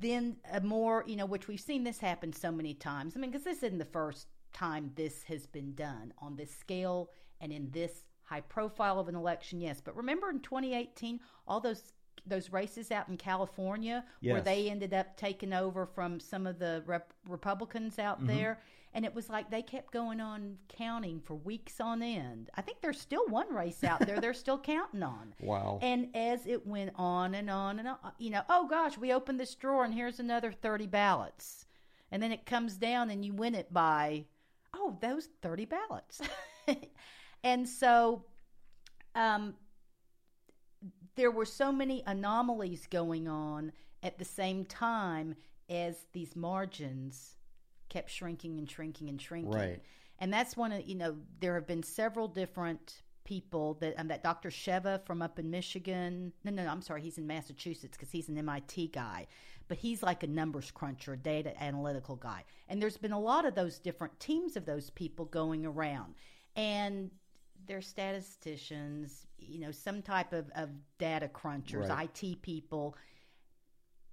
[0.00, 3.30] then a more you know which we've seen this happen so many times i mean
[3.30, 7.70] because this isn't the first time this has been done on this scale and in
[7.72, 11.18] this high profile of an election yes but remember in 2018
[11.48, 11.92] all those
[12.26, 16.80] those races out in California where they ended up taking over from some of the
[16.86, 18.26] rep- Republicans out Mm-hmm.
[18.28, 18.60] there.
[18.94, 22.50] And it was like they kept going on counting for weeks on end.
[22.54, 25.34] I think there's still one race out there they're still counting on.
[25.40, 25.78] Wow.
[25.80, 29.40] And as it went on and on and on, you know, oh gosh, we opened
[29.40, 31.64] this drawer and here's another 30 ballots.
[32.10, 34.26] And then it comes down and you win it by,
[34.74, 36.20] oh, those 30 ballots.
[37.44, 38.24] and so
[39.14, 39.54] um,
[41.16, 45.34] there were so many anomalies going on at the same time
[45.70, 47.36] as these margins
[47.92, 49.52] kept shrinking and shrinking and shrinking.
[49.52, 49.82] Right.
[50.18, 54.22] And that's one of you know there have been several different people that um, that
[54.22, 54.50] Dr.
[54.50, 56.32] Shiva from up in Michigan.
[56.44, 59.26] No, no, no I'm sorry, he's in Massachusetts because he's an MIT guy,
[59.68, 62.44] but he's like a numbers cruncher, a data analytical guy.
[62.68, 66.14] And there's been a lot of those different teams of those people going around,
[66.56, 67.10] and
[67.66, 72.08] they're statisticians, you know, some type of, of data crunchers, Right.
[72.22, 72.96] IT people.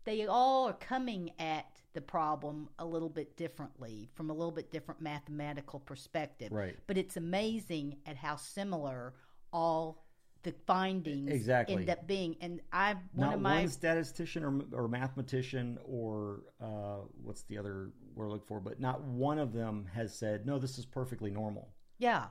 [0.10, 4.72] They all are coming at the problem a little bit differently from a little bit
[4.72, 6.52] different mathematical perspective.
[6.52, 6.76] Right.
[6.88, 9.14] But it's amazing at how similar
[9.54, 10.04] all
[10.42, 11.76] the findings Exactly.
[11.76, 12.38] end up being.
[12.42, 17.60] And I one Not of my one statistician or, or mathematician or uh, what's the
[17.60, 20.86] other word I look for, but not one of them has said, no, this is
[20.88, 21.70] perfectly normal.
[22.00, 22.26] yeah.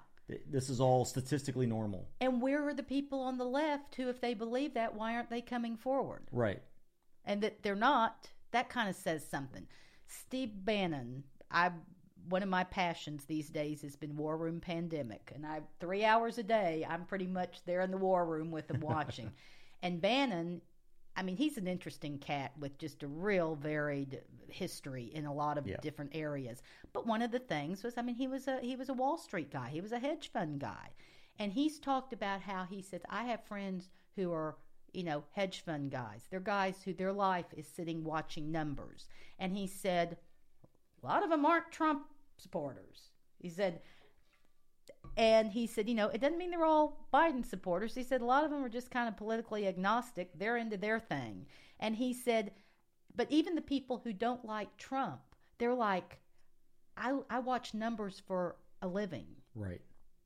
[0.51, 2.07] This is all statistically normal.
[2.21, 5.31] And where are the people on the left who, if they believe that, why aren't
[5.31, 6.29] they coming forward?
[6.33, 6.61] Right.
[7.29, 9.67] And that they're not, that kind of says something.
[10.09, 11.71] Steve Bannon, I
[12.29, 16.39] one of my passions these days has been War Room Pandemic, and I three hours
[16.39, 19.31] a day I'm pretty much there in the war room with them watching.
[19.83, 20.61] and Bannon,
[21.17, 25.59] I mean, he's an interesting cat with just a real varied history in a lot
[25.59, 25.77] of Yeah.
[25.81, 26.63] different areas.
[26.93, 29.19] But one of the things was, I mean, he was a he was a Wall
[29.19, 30.91] Street guy, he was a hedge fund guy,
[31.39, 34.57] and he's talked about how he says, I have friends who are
[34.93, 36.23] you know, hedge fund guys.
[36.31, 39.09] They're guys who their life is sitting watching numbers.
[39.39, 40.17] And he said,
[41.03, 43.11] a lot of them aren't Trump supporters.
[43.39, 43.81] He said,
[45.17, 47.95] and he said, you know, it doesn't mean they're all Biden supporters.
[47.95, 50.31] He said a lot of them are just kind of politically agnostic.
[50.39, 51.47] They're into their thing.
[51.81, 52.53] And he said,
[53.15, 55.21] but even the people who don't like Trump,
[55.59, 56.21] they're like,
[56.97, 59.27] I, I watch numbers for a living.
[59.55, 59.81] Right.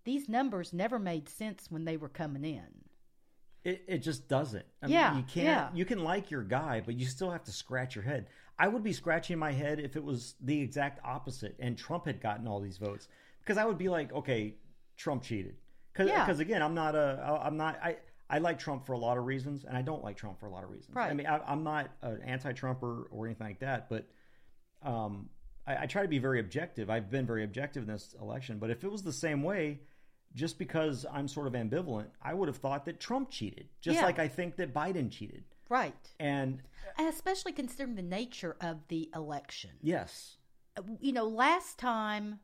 [0.04, 2.84] These numbers never made sense when they were coming in.
[3.64, 4.64] It, it just doesn't.
[4.82, 5.46] I Yeah, mean, you can't.
[5.46, 5.68] yeah.
[5.72, 8.26] You can like your guy, but you still have to scratch your head.
[8.58, 12.20] I would be scratching my head if it was the exact opposite and Trump had
[12.20, 13.08] gotten all these votes
[13.40, 14.54] because I would be like, okay,
[14.96, 15.56] Trump cheated.
[15.92, 16.30] Because Yeah.
[16.42, 17.40] again, I'm not a.
[17.42, 17.78] I'm not.
[17.82, 17.96] I.
[18.30, 20.50] I like Trump for a lot of reasons, and I don't like Trump for a
[20.50, 20.96] lot of reasons.
[20.96, 21.10] Right.
[21.10, 24.06] I mean, I, I'm not an anti-Trumper or anything like that, but
[24.82, 25.28] um,
[25.66, 26.88] I, I try to be very objective.
[26.88, 29.80] I've been very objective in this election, but if it was the same way,
[30.34, 34.04] just because I'm sort of ambivalent, I would have thought that Trump cheated, just Yeah.
[34.04, 35.44] like I think that Biden cheated.
[35.68, 35.94] Right.
[36.20, 36.62] And
[36.98, 39.70] And especially considering the nature of the election.
[39.80, 40.36] yes,
[41.00, 42.40] you know, last time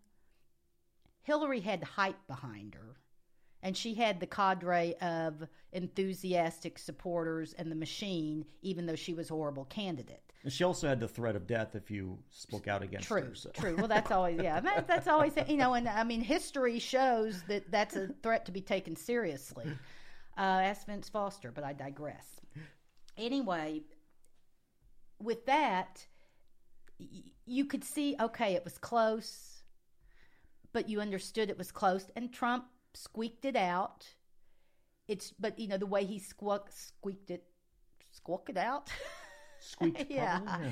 [1.23, 2.97] Hillary had hype behind her,
[3.63, 9.31] and she had the cadre of enthusiastic supporters and the machine, even though she was
[9.31, 10.23] a horrible candidate.
[10.45, 13.35] and she also had the threat of death if you spoke out against True, her.
[13.35, 13.51] So.
[13.51, 13.77] true.
[13.77, 14.61] Well, that's always yeah.
[14.61, 18.53] That, that's always you know, and I mean, history shows that that's a threat to
[18.53, 19.67] be taken seriously.
[20.37, 22.41] Uh, ask Vince Foster, but I digress.
[23.17, 23.83] Anyway,
[25.21, 26.07] with that,
[27.01, 27.07] y-
[27.45, 29.65] you could see okay, it was close,
[30.73, 34.07] but you understood it was close, and Trump squeaked it out.
[35.07, 37.45] It's but you know the way he squawk squeaked it,
[38.11, 38.91] squawk it out.
[39.61, 40.41] Squeaked, Yeah.
[40.41, 40.71] probably,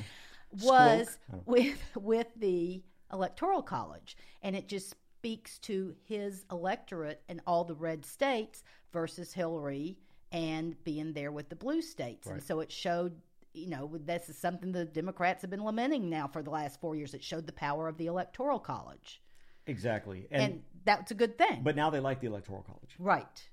[0.62, 1.42] was Oh.
[1.46, 7.74] with with the electoral college and it just speaks to his electorate and all the
[7.74, 9.98] red states versus Hillary
[10.32, 13.20] and being there with the blue states and so it showed
[13.54, 16.94] you know this is something the democrats have been lamenting now for the last 4
[16.96, 19.20] years it showed the power of the electoral college
[19.66, 20.26] Exactly.
[20.30, 22.94] and, And, that's a good thing but now they like the electoral college.
[22.98, 23.48] Right.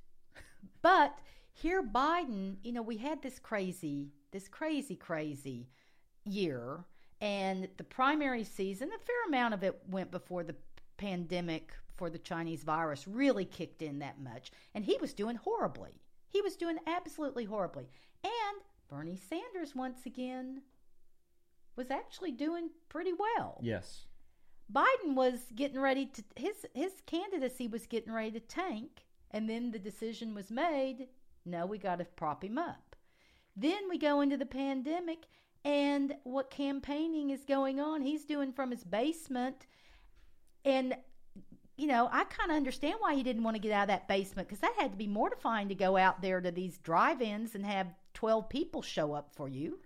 [0.83, 1.17] But
[1.51, 5.69] here Biden, you know, we had this crazy, this crazy, crazy
[6.25, 6.85] year,
[7.21, 10.55] and the primary season, a fair amount of it went before the
[10.97, 16.01] pandemic for the Chinese virus really kicked in that much, and he was doing horribly.
[16.29, 17.87] He was doing absolutely horribly.
[18.23, 20.61] And Bernie Sanders once again
[21.75, 23.59] was actually doing pretty well.
[23.61, 24.05] Yes.
[24.71, 29.71] Biden was getting ready to his his candidacy was getting ready to tank, and then
[29.71, 31.07] the decision was made.
[31.45, 32.95] No, we got to prop him up.
[33.55, 35.25] Then we go into the pandemic,
[35.63, 38.01] and what campaigning is going on?
[38.01, 39.67] He's doing from his basement,
[40.65, 40.95] and
[41.77, 44.07] you know I kind of understand why he didn't want to get out of that
[44.07, 47.65] basement because that had to be mortifying to go out there to these drive-ins and
[47.65, 49.79] have 12 people show up for you.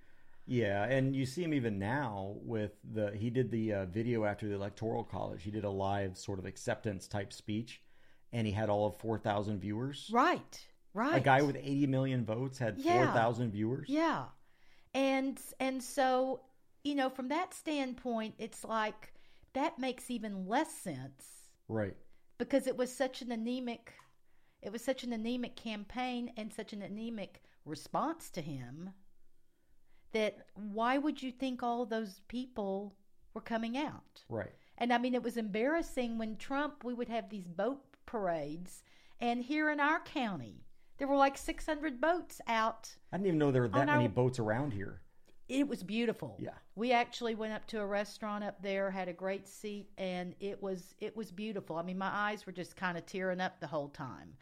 [0.48, 4.48] Yeah, and you see him even now with the he did the uh, video after
[4.48, 5.44] the electoral college.
[5.44, 7.82] He did a live sort of acceptance type speech,
[8.32, 10.10] and he had all of four thousand viewers.
[10.12, 11.18] Right, right.
[11.18, 13.06] A guy with eighty million votes had Yeah.
[13.06, 13.90] four thousand viewers.
[13.90, 14.26] Yeah.
[14.94, 16.42] And and so,
[16.84, 19.14] you know, from that standpoint, it's like
[19.54, 21.96] that makes even less sense Right.
[22.38, 23.94] because it was such an anemic
[24.62, 28.92] it was such an anemic campaign and such an anemic response to him
[30.14, 32.96] that why would you think all those people
[33.34, 34.24] were coming out?
[34.30, 34.54] Right.
[34.78, 38.84] And I mean, it was embarrassing when Trump, we would have these boat parades.
[39.20, 40.64] And here in our county,
[40.98, 42.96] there were like 600 boats out.
[43.12, 45.02] I didn't even know there were that On our- many boats around here.
[45.50, 46.36] It was beautiful.
[46.40, 46.56] Yeah.
[46.76, 50.62] We actually went up to a restaurant up there, had a great seat, and it
[50.62, 51.78] was it was beautiful.
[51.78, 54.36] I mean, my eyes were just kind of tearing up the whole time.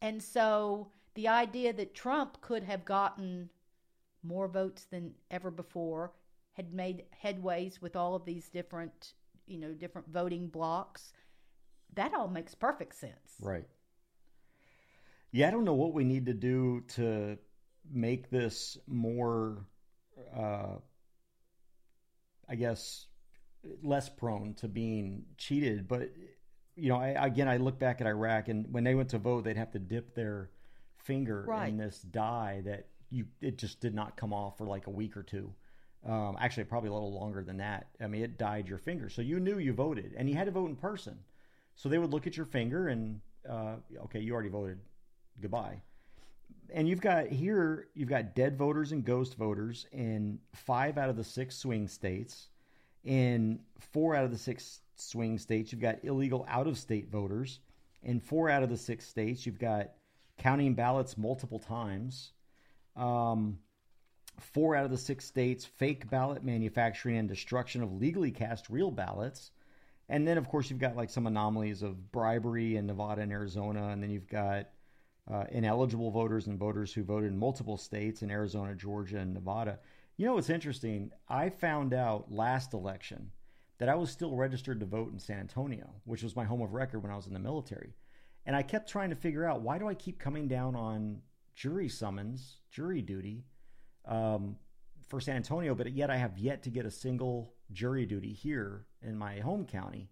[0.00, 3.50] And so the idea that Trump could have gotten
[4.22, 6.12] more votes than ever before,
[6.54, 9.14] had made headways with all of these different,
[9.46, 11.12] you know, different voting blocks,
[11.94, 13.36] that all makes perfect sense.
[13.40, 13.66] Right.
[15.30, 17.38] Yeah, I don't know what we need to do to
[17.90, 19.64] make this more,
[20.36, 20.76] uh,
[22.48, 23.06] I guess,
[23.82, 25.88] less prone to being cheated.
[25.88, 26.10] But
[26.76, 29.44] you know, I, again, I look back at Iraq, and when they went to vote,
[29.44, 30.50] they'd have to dip their
[30.96, 31.68] finger Right.
[31.68, 35.16] in this dye that you it just did not come off for like a week
[35.16, 35.52] or two.
[36.04, 37.88] Um, actually, probably a little longer than that.
[38.00, 40.50] I mean, it dyed your finger, so you knew you voted, and you had to
[40.50, 41.16] vote in person.
[41.76, 44.78] So they would look at your finger and, uh, okay, you already voted.
[45.40, 45.80] Goodbye.
[46.74, 51.16] And you've got here, you've got dead voters and ghost voters in five out of
[51.16, 52.48] the six swing states.
[53.04, 57.60] In four out of the six swing states, you've got illegal out of state voters.
[58.02, 59.90] In four out of the six states, you've got
[60.38, 62.32] counting ballots multiple times.
[62.96, 63.58] Um,
[64.40, 68.90] four out of the six states, fake ballot manufacturing and destruction of legally cast real
[68.90, 69.50] ballots.
[70.08, 73.88] And then, of course, you've got like some anomalies of bribery in Nevada and Arizona.
[73.88, 74.68] And then you've got
[75.30, 79.78] uh, ineligible voters and voters who voted in multiple states in Arizona, Georgia, and Nevada.
[80.16, 81.10] You know what's interesting?
[81.28, 83.30] I found out last election
[83.78, 86.72] that I was still registered to vote in San Antonio, which was my home of
[86.72, 87.94] record when I was in the military.
[88.44, 91.22] And I kept trying to figure out why do I keep coming down on
[91.54, 93.44] jury summons, jury duty
[94.06, 94.56] um,
[95.08, 98.86] for San Antonio, but yet I have yet to get a single jury duty here
[99.02, 100.10] in my home county.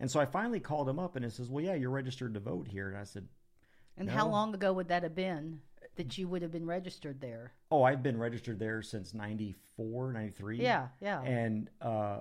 [0.00, 2.40] And so I finally called him up and he says, Well, yeah, you're registered to
[2.40, 2.88] vote here.
[2.88, 3.28] And I said,
[3.96, 5.60] And how long ago would that have been
[5.96, 7.52] that you would have been registered there?
[7.70, 10.58] Oh, I've been registered there since 94, 93.
[10.58, 11.22] Yeah, yeah.
[11.22, 12.20] And uh,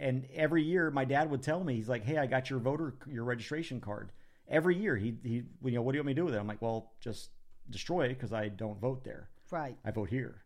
[0.00, 2.94] and every year my dad would tell me, he's like, Hey, I got your voter,
[3.06, 4.10] your registration card.
[4.48, 6.38] Every year he, he, you know, what do you want me to do with it?
[6.38, 7.30] I'm like, Well, just
[7.70, 9.28] destroy it because I don't vote there.
[9.50, 9.76] Right.
[9.84, 10.42] I vote here.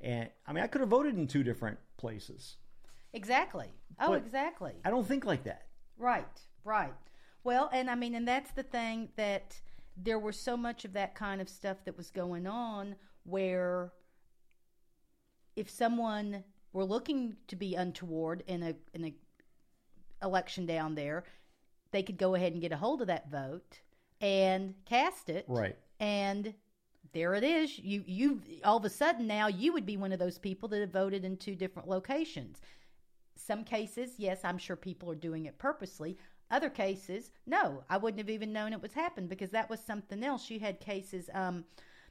[0.00, 2.56] And I mean, I could have voted in two different places.
[3.12, 3.68] Exactly.
[3.98, 4.74] Oh, But- exactly.
[4.84, 5.66] I don't think like that.
[5.98, 6.92] Right, right.
[7.44, 9.58] Well, and I mean, and that's the thing that
[9.96, 13.92] there was so much of that kind of stuff that was going on where
[15.54, 19.14] if someone were looking to be untoward in a in a
[20.22, 21.24] election down there,
[21.92, 23.80] they could go ahead and get a hold of that vote
[24.20, 25.44] and cast it.
[25.48, 25.76] Right.
[26.00, 26.52] And
[27.12, 27.78] there it is.
[27.78, 30.80] You you all of a sudden now you would be one of those people that
[30.80, 32.60] have voted in two different locations.
[33.36, 36.16] Some cases, yes, I'm sure people are doing it purposely.
[36.50, 40.22] Other cases, no, I wouldn't have even known it was happened because that was something
[40.22, 40.48] else.
[40.50, 41.28] You had cases.
[41.34, 41.64] Um,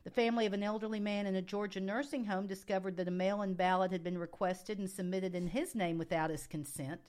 [0.04, 3.56] the family of an elderly man in a Georgia nursing home discovered that a mail-in
[3.56, 7.02] ballot had been requested and submitted in his name without his consent.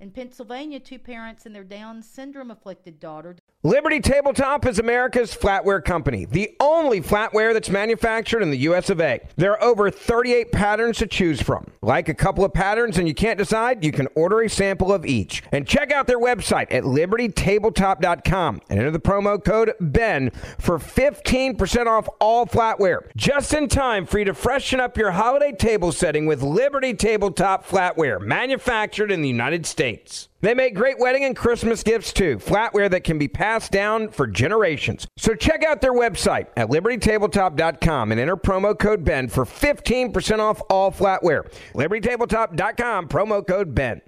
[0.00, 5.84] In Pennsylvania, two parents and their Down syndrome afflicted daughter Liberty Tabletop is America's flatware
[5.84, 9.20] company, the only flatware that's manufactured in the US of A.
[9.36, 11.68] There are over 38 patterns to choose from.
[11.80, 15.06] Like a couple of patterns and you can't decide, you can order a sample of
[15.06, 15.44] each.
[15.52, 21.86] And check out their website at libertytabletop.com and enter the promo code BEN for 15%
[21.86, 23.02] off all flatware.
[23.14, 27.64] Just in time for you to freshen up your holiday table setting with Liberty Tabletop
[27.64, 30.28] flatware, manufactured in the United States.
[30.42, 34.26] They make great wedding and Christmas gifts too, flatware that can be passed down for
[34.26, 35.06] generations.
[35.16, 40.60] So check out their website at libertytabletop.com and enter promo code BEN for 15% off
[40.68, 41.50] all flatware.
[41.74, 44.02] libertytabletop.com, promo code BEN.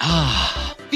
[0.00, 0.37] Ah,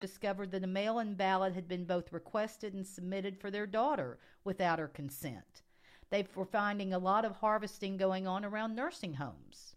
[0.00, 4.18] Discovered that a mail in ballot had been both requested and submitted for their daughter
[4.44, 5.62] without her consent.
[6.10, 9.74] They were finding a lot of harvesting going on around nursing homes.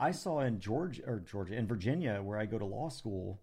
[0.00, 3.40] I saw in Georgia or Georgia in Virginia where I go to law school,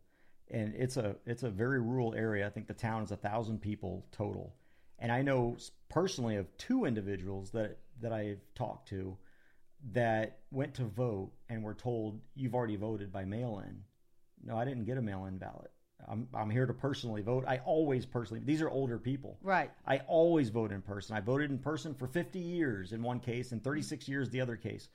[0.51, 2.45] and it's a it's a very rural area.
[2.45, 4.55] I think the town is a thousand people total,
[4.97, 5.57] and I know
[5.87, 9.17] personally of two individuals that that I've talked to
[9.93, 13.83] that went to vote and were told you've already voted by mail in.
[14.43, 15.71] No, I didn't get a mail in ballot.
[16.07, 17.43] I'm I'm here to personally vote.
[17.47, 18.41] I always personally.
[18.45, 19.37] These are older people.
[19.41, 19.71] Right.
[19.85, 21.15] I always vote in person.
[21.15, 24.55] I voted in person for 50 years in one case and 36 years the other
[24.55, 24.89] case.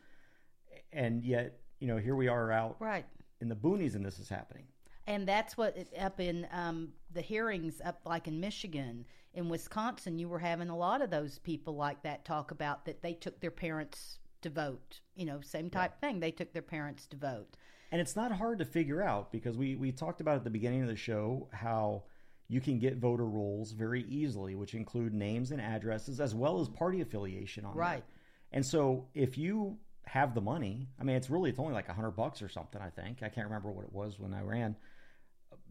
[0.92, 3.06] And yet, you know, here we are out Right.
[3.40, 4.64] in the boonies and this is happening.
[5.06, 10.18] And that's what it- up in um, the hearings up like in Michigan, in Wisconsin,
[10.18, 13.40] you were having a lot of those people like that talk about that they took
[13.40, 15.00] their parents to vote.
[15.14, 16.20] You know, same type thing.
[16.20, 17.56] They took their parents to vote.
[17.92, 20.82] And it's not hard to figure out because we, we talked about at the beginning
[20.82, 22.04] of the show how
[22.48, 26.68] you can get voter rolls very easily, which include names and addresses as well as
[26.68, 27.74] party affiliation on.
[27.74, 28.04] Right.
[28.52, 31.94] And so if you have the money, I mean, it's really, it's only like a
[31.94, 33.22] hundred bucks or something, I think.
[33.22, 34.76] I can't remember what it was when I ran.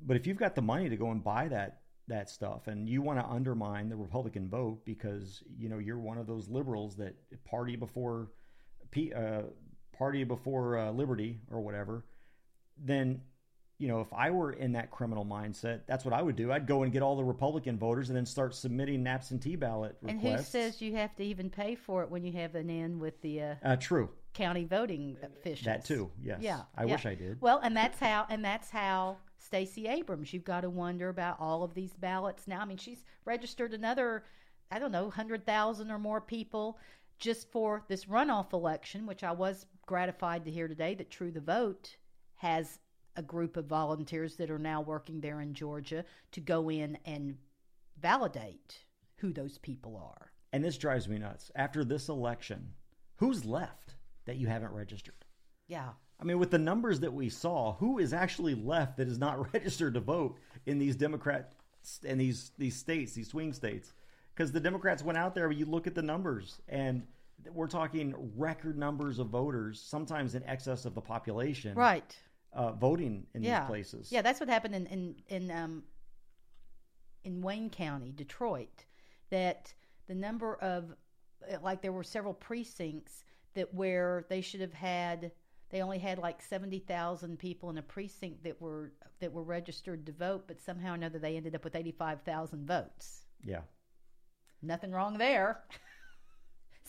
[0.02, 3.02] But if you've got the money to go and buy that, that stuff and you
[3.02, 7.16] want to undermine the Republican vote because, you know, you're one of those liberals that
[7.46, 8.30] party before,
[8.92, 9.44] P- uh,
[9.94, 12.04] party before uh, liberty or whatever,
[12.78, 13.22] then
[13.78, 16.52] you know if I were in that criminal mindset, that's what I would do.
[16.52, 20.26] I'd go and get all the Republican voters and then start submitting absentee ballot requests.
[20.26, 23.00] And who says you have to even pay for it when you have an in
[23.00, 25.66] with the uh, uh, true county voting officials?
[25.66, 26.12] that too?
[26.22, 26.92] Yes, Yeah, I yeah.
[26.92, 27.42] wish I did.
[27.42, 30.34] Well, and that's how and that's how Stacey Abrams.
[30.34, 32.62] You've got to wonder about all of these ballots now.
[32.62, 34.24] I mean, she's registered another,
[34.72, 36.78] I don't know, hundred thousand or more people
[37.24, 41.40] just for this runoff election, which I was gratified to hear today that True the
[41.40, 41.96] Vote
[42.36, 42.80] has
[43.16, 46.04] a group of volunteers that are now working there in Georgia
[46.34, 47.38] to go in and
[47.98, 48.78] validate
[49.16, 50.34] who those people are.
[50.52, 51.50] And this drives me nuts.
[51.56, 52.74] After this election,
[53.16, 53.96] who's left
[54.26, 55.24] that you haven't registered?
[55.70, 55.92] Yeah.
[56.20, 59.54] I mean, with the numbers that we saw, who is actually left that is not
[59.54, 61.54] registered to vote in these Democrat
[62.04, 63.94] in these these states, these swing states?
[64.36, 65.52] Because the Democrats went out there.
[65.52, 67.04] You look at the numbers, and
[67.52, 72.16] we're talking record numbers of voters, sometimes in excess of the population, Right.
[72.54, 73.62] uh, voting in yeah.
[73.62, 74.12] these places.
[74.12, 75.84] Yeah, that's what happened in in in um
[77.24, 78.86] in Wayne County, Detroit.
[79.30, 79.74] That
[80.08, 80.94] the number of
[81.52, 83.24] uh, like there were several precincts
[83.56, 85.32] that where they should have had
[85.70, 90.06] they only had like seventy thousand people in a precinct that were that were registered
[90.06, 93.26] to vote, but somehow or another they ended up with eighty five thousand votes.
[93.44, 93.62] yeah.
[94.66, 95.60] Nothing wrong there.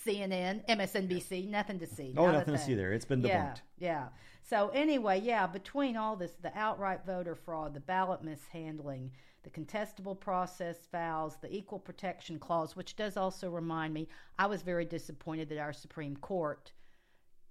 [0.04, 2.14] CNN, MSNBC, nothing to see.
[2.16, 2.92] Oh, not nothing to see there.
[2.92, 3.28] It's been debunked.
[3.28, 4.06] Yeah, yeah.
[4.42, 9.10] So anyway, yeah, between all this, the outright voter fraud, the ballot mishandling,
[9.42, 14.62] the contestable process fouls, the equal protection clause, which does also remind me, I was
[14.62, 16.72] very disappointed that our Supreme Court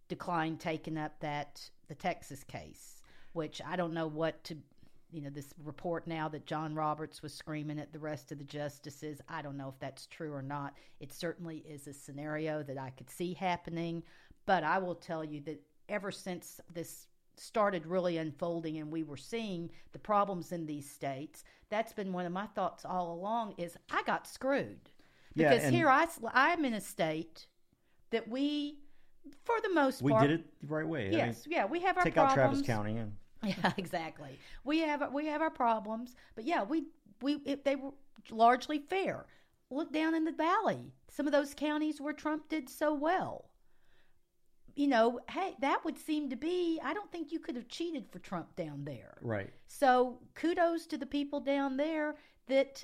[0.07, 3.01] declined taking up that the Texas case,
[3.33, 4.57] which I don't know what to
[5.13, 8.43] you know this report now that John Roberts was screaming at the rest of the
[8.43, 9.21] justices.
[9.29, 10.73] I don't know if that's true or not.
[10.99, 14.03] It certainly is a scenario that I could see happening,
[14.45, 19.17] but I will tell you that ever since this started really unfolding and we were
[19.17, 23.77] seeing the problems in these states, that's been one of my thoughts all along is
[23.91, 24.89] I got screwed.
[25.35, 27.47] Because and- here I I'm in a state
[28.11, 28.79] that we
[29.45, 31.07] for the most part, We did it the right way.
[31.07, 32.37] I mean, Yes, yeah, we have our take problems.
[32.37, 33.13] out Travis County and
[33.57, 34.39] Yeah, exactly.
[34.63, 36.85] We have we have our problems, but yeah, we
[37.21, 37.91] we if they were
[38.31, 39.25] largely fair.
[39.69, 40.93] Look down in the valley.
[41.09, 43.49] Some of those counties where Trump did so well.
[44.75, 46.79] You know, hey, that would seem to be.
[46.83, 49.17] I don't think you could have cheated for Trump down there.
[49.21, 49.49] right.
[49.67, 52.15] So kudos to the people down there
[52.47, 52.83] that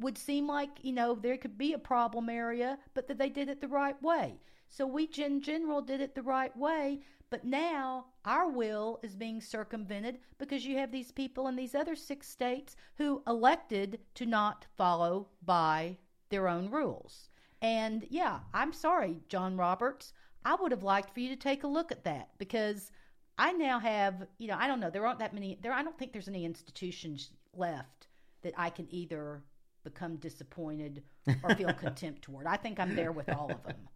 [0.00, 3.48] would seem like, you know, there could be a problem area, but that they did
[3.48, 4.38] it the right way.
[4.68, 7.00] So we, in general, did it the right way.
[7.30, 11.96] But now our will is being circumvented because you have these people in these other
[11.96, 15.98] six states who elected to not follow by
[16.28, 17.28] their own rules.
[17.60, 20.12] And yeah, I'm sorry, John Roberts.
[20.44, 22.92] I would have liked for you to take a look at that because
[23.38, 25.98] I now have, you know, I don't know, there aren't that many there I don't
[25.98, 28.08] think there's any institutions left
[28.42, 29.42] that I can either
[29.82, 31.02] become disappointed
[31.42, 32.46] or feel contempt toward.
[32.46, 33.88] I think I'm there with all of them.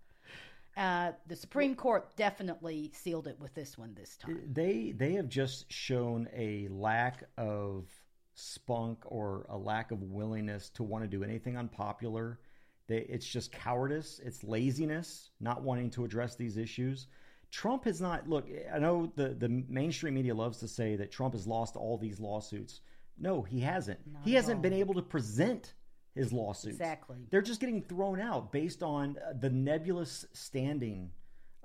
[0.78, 4.40] Uh, the Supreme Court definitely sealed it with this one this time.
[4.52, 7.88] They they have just shown a lack of
[8.34, 12.38] spunk or a lack of willingness to want to do anything unpopular.
[12.86, 14.20] They, it's just cowardice.
[14.24, 17.08] It's laziness, not wanting to address these issues.
[17.50, 18.46] Trump has not look.
[18.72, 22.20] I know the the mainstream media loves to say that Trump has lost all these
[22.20, 22.82] lawsuits.
[23.18, 23.98] No, he hasn't.
[24.06, 24.62] Not he hasn't all.
[24.62, 25.74] been able to present
[26.14, 26.76] his lawsuits.
[26.76, 27.16] Exactly.
[27.30, 31.10] They're just getting thrown out based on uh, the nebulous standing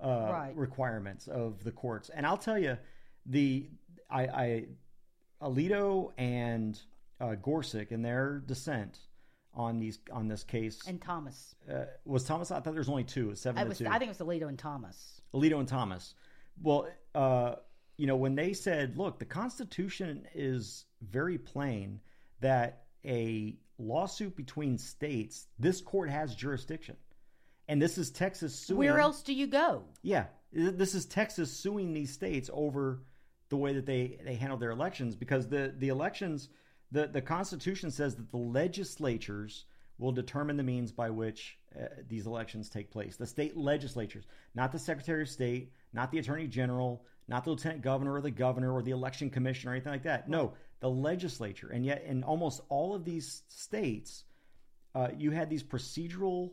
[0.03, 0.53] uh, Right.
[0.55, 2.09] requirements of the courts.
[2.13, 2.77] And I'll tell you,
[3.25, 3.69] the
[4.09, 4.65] I, I
[5.41, 6.79] Alito and
[7.19, 8.99] uh, Gorsuch in their dissent
[9.55, 11.55] on these on this case And Thomas.
[11.71, 12.49] uh, was Thomas.
[12.51, 13.27] I thought there was only two.
[13.27, 13.87] It was seven I to was two.
[13.87, 15.21] I think it was Alito and Thomas.
[15.33, 16.15] Alito and Thomas.
[16.61, 17.55] Well, uh,
[17.97, 21.99] you know, when they said, look, the Constitution is very plain
[22.41, 26.95] that a lawsuit between states, this court has jurisdiction.
[27.67, 28.79] And this is Texas suing.
[28.79, 29.83] Where else do you go?
[30.01, 33.03] Yeah, this is Texas suing these states over
[33.49, 36.49] the way that they they handled their elections because the the elections
[36.91, 39.65] the the Constitution says that the legislatures
[39.97, 43.15] will determine the means by which uh, these elections take place.
[43.15, 44.25] The state legislatures,
[44.55, 48.31] not the Secretary of State, not the Attorney General, not the Lieutenant Governor or the
[48.31, 50.27] Governor or the Election Commission or anything like that.
[50.27, 50.53] No,
[50.83, 51.69] the legislature.
[51.69, 54.25] And yet, in almost all of these states,
[54.93, 56.51] uh, you had these procedural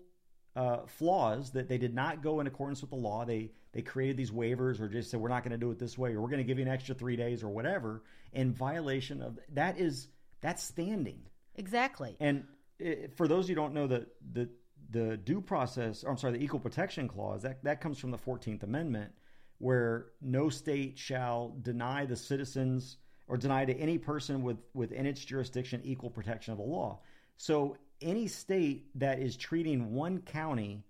[0.54, 3.24] uh, flaws that they did not go in accordance with the law.
[3.24, 5.98] They they created these waivers or just said we're not going to do it this
[5.98, 9.20] way or we're going to give you an extra three days or whatever in violation
[9.20, 10.06] of that is
[10.40, 11.22] that's standing.
[11.56, 12.16] Exactly.
[12.20, 12.44] And
[12.80, 14.48] eh, for those who don't know the the
[14.90, 18.18] the due process, or I'm sorry, the equal protection clause that that comes from the
[18.18, 19.10] 14th Amendment,
[19.58, 22.96] where no state shall deny the citizens
[23.30, 26.98] or deny to any person with within its jurisdiction equal protection of the law.
[27.36, 30.82] So any state that is treating one county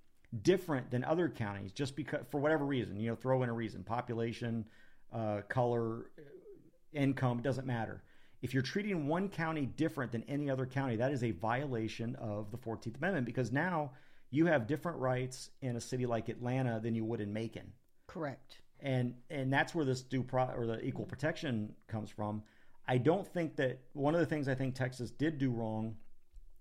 [0.43, 3.85] different than other counties, just because for whatever reason, you know, throw in a reason,
[3.85, 4.65] population,
[5.13, 6.11] uh, color,
[6.95, 8.03] income, doesn't matter.
[8.41, 12.51] If you're treating one county different than any other county, that is a violation of
[12.51, 13.91] the 14th Amendment because now
[14.31, 17.71] you have different rights in a city like Atlanta than you would in Macon.
[18.07, 18.57] Correct.
[18.83, 22.43] And and that's where this due pro or the equal protection comes from.
[22.89, 25.97] I don't think that one of the things I think Texas did do wrong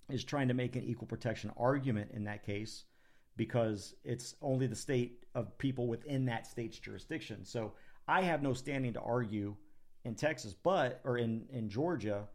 [0.09, 2.85] is trying to make an equal protection argument in that case
[3.37, 7.45] because it's only the state of people within that state's jurisdiction.
[7.45, 7.73] So
[8.07, 9.55] I have no standing to argue
[10.03, 12.27] in Texas, but or in in Georgia,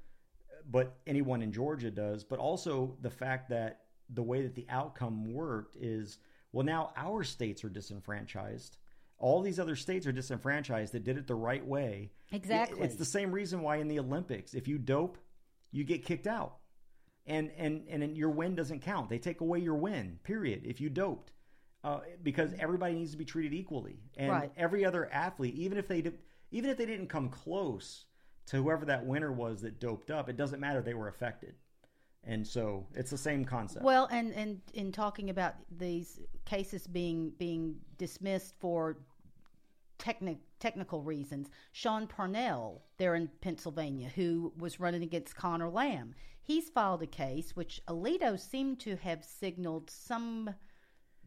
[0.71, 2.25] but anyone in Georgia does.
[2.25, 3.81] But also the fact that
[4.11, 6.19] the way that the outcome worked is
[6.53, 8.79] well, now our states are disenfranchised.
[9.19, 12.13] All these other states are disenfranchised that did it the right way.
[12.33, 12.81] Exactly.
[12.81, 15.19] It's the same reason why in the Olympics, if you dope,
[15.71, 16.57] you get kicked out
[17.27, 19.09] and and and your win doesn't count.
[19.09, 20.19] They take away your win.
[20.25, 20.63] Period.
[20.65, 21.33] If you doped,
[21.83, 24.53] uh, because everybody needs to be treated equally, and Right.
[24.57, 26.19] every other athlete, even if they did,
[26.51, 28.05] even if they didn't come close
[28.47, 30.83] to whoever that winner was that doped up, it doesn't matter.
[30.83, 31.55] They were affected,
[32.27, 33.85] and so it's the same concept.
[33.85, 38.99] Well, and and in talking about these cases being being dismissed for
[39.99, 46.69] technic, technical reasons, Sean Parnell, there in Pennsylvania, who was running against Conor Lamb, he's
[46.69, 50.55] filed a case which Alito seemed to have signaled some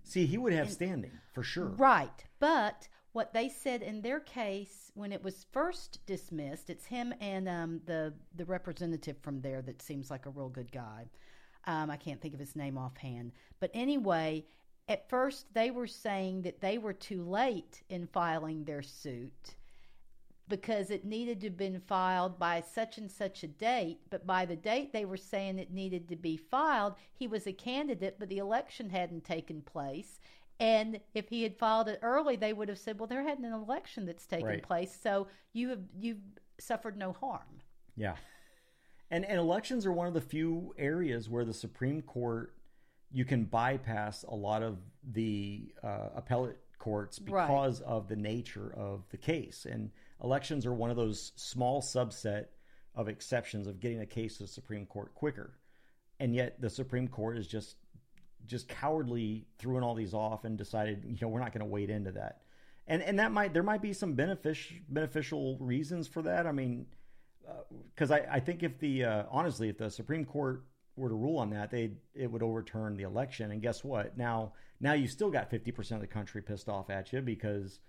[0.08, 1.66] See, he would have standing for sure.
[1.66, 2.24] Right.
[2.40, 7.48] But what they said in their case when it was first dismissed, it's him and
[7.48, 11.10] um, the the representative from there that seems like a real good guy.
[11.66, 13.34] Um, I can't think of his name offhand.
[13.60, 14.46] But anyway,
[14.88, 19.56] at first they were saying that they were too late in filing their suit
[20.48, 24.00] because it needed to have been filed by such and such a date.
[24.10, 27.54] But by the date they were saying it needed to be filed, he was a
[27.54, 30.20] candidate, but the election hadn't taken place.
[30.60, 33.54] And if he had filed it early, they would have said, "Well, there hadn't an
[33.54, 34.64] election that's taken Right.
[34.64, 36.22] place, so you have you've
[36.60, 37.62] suffered no harm."
[37.96, 38.16] Yeah.
[39.12, 42.54] And and elections are one of the few areas where the Supreme Court
[43.10, 47.48] you can bypass a lot of the uh, appellate courts Right.
[47.48, 49.66] because of the nature of the case.
[49.66, 49.92] And
[50.22, 52.48] elections are one of those small subset
[52.96, 55.58] of exceptions of getting a case to the Supreme Court quicker.
[56.20, 57.78] And yet the Supreme Court is just
[58.48, 61.90] just cowardly throwing all these off and decided, you know, we're not going to wade
[61.90, 62.42] into that.
[62.88, 66.48] And and that might there might be some benefic- beneficial reasons for that.
[66.48, 66.86] I mean,
[67.94, 70.64] because I, I think if the uh, honestly if the Supreme Court
[70.96, 73.52] were to rule on that, they it would overturn the election.
[73.52, 74.18] And guess what?
[74.18, 77.80] Now now you still got fifty percent of the country pissed off at you because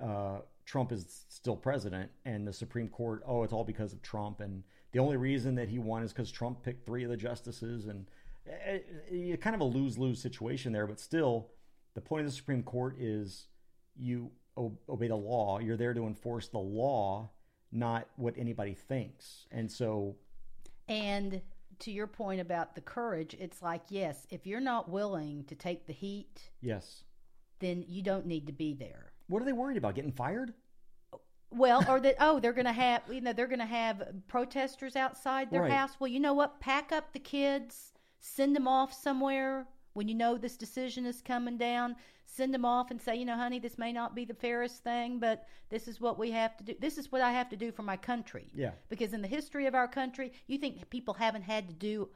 [0.00, 4.40] uh, Trump is still president, and the Supreme Court oh it's all because of Trump,
[4.40, 4.62] and
[4.92, 8.06] the only reason that he won is because Trump picked three of the justices, and
[8.46, 10.86] it, kind of a lose lose situation there.
[10.86, 11.48] But still,
[11.94, 13.46] the point of the Supreme Court is
[13.96, 15.58] you obey the law.
[15.58, 17.30] You're there to enforce the law,
[17.72, 19.46] not what anybody thinks.
[19.50, 20.16] And so,
[20.88, 21.40] and
[21.80, 25.86] to your point about the courage, it's like yes, if you're not willing to take
[25.86, 27.04] the heat, yes,
[27.60, 29.12] then you don't need to be there.
[29.28, 29.94] What are they worried about?
[29.94, 30.52] Getting fired?
[31.50, 34.96] Well, or that oh, they're going to have you know they're going to have protesters
[34.96, 35.72] outside their Right.
[35.72, 35.92] house.
[35.98, 36.60] Well, you know what?
[36.60, 37.92] Pack up the kids,
[38.24, 41.94] send them off somewhere when you know this decision is coming down.
[42.24, 45.18] Send them off and say, you know, honey, this may not be the fairest thing,
[45.18, 46.74] but this is what we have to do.
[46.80, 48.46] This is what I have to do for my country.
[48.54, 48.70] Yeah.
[48.88, 52.08] Because in the history of our country, you think people haven't had to do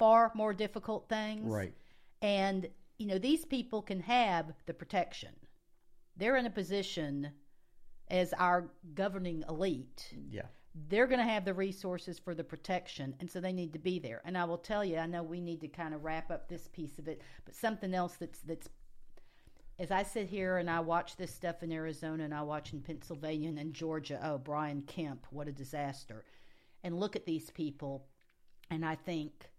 [0.00, 1.48] far more difficult things.
[1.48, 1.72] Right.
[2.20, 5.30] And, you know, these people can have the protection.
[6.16, 7.30] They're in a position
[8.10, 10.12] as our governing elite.
[10.28, 10.42] Yeah.
[10.88, 13.98] They're going to have the resources for the protection, and so they need to be
[13.98, 14.22] there.
[14.24, 16.68] And I will tell you, I know we need to kind of wrap up this
[16.68, 18.68] piece of it, but something else that's that's
[19.78, 22.80] as I sit here and I watch this stuff in Arizona and I watch in
[22.80, 26.24] Pennsylvania and in Georgia, oh, Brian Kemp, what a disaster.
[26.84, 28.06] And look at these people,
[28.70, 29.50] and I think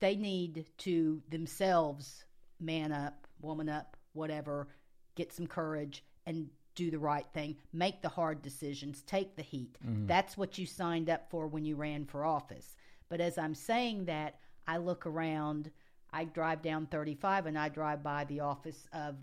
[0.00, 2.24] they need to themselves
[2.58, 4.68] man up, woman up, whatever,
[5.14, 6.48] get some courage and
[6.80, 9.76] do the right thing, make the hard decisions, take the heat.
[9.86, 10.06] Mm-hmm.
[10.06, 12.74] That's what you signed up for when you ran for office.
[13.10, 15.70] But as I'm saying that, I look around,
[16.10, 19.16] I drive down 35 and I drive by the office of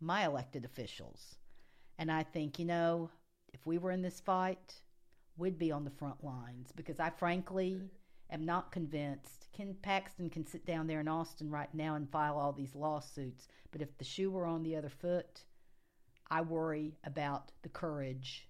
[0.00, 1.36] my elected officials.
[1.98, 3.08] And I think, you know,
[3.54, 4.74] if we were in this fight,
[5.38, 7.80] we'd be on the front lines because I frankly
[8.30, 9.48] am not convinced.
[9.56, 13.48] Ken Paxton can sit down there in Austin right now and file all these lawsuits,
[13.72, 15.44] but if the shoe were on the other foot,
[16.30, 18.48] I worry about the courage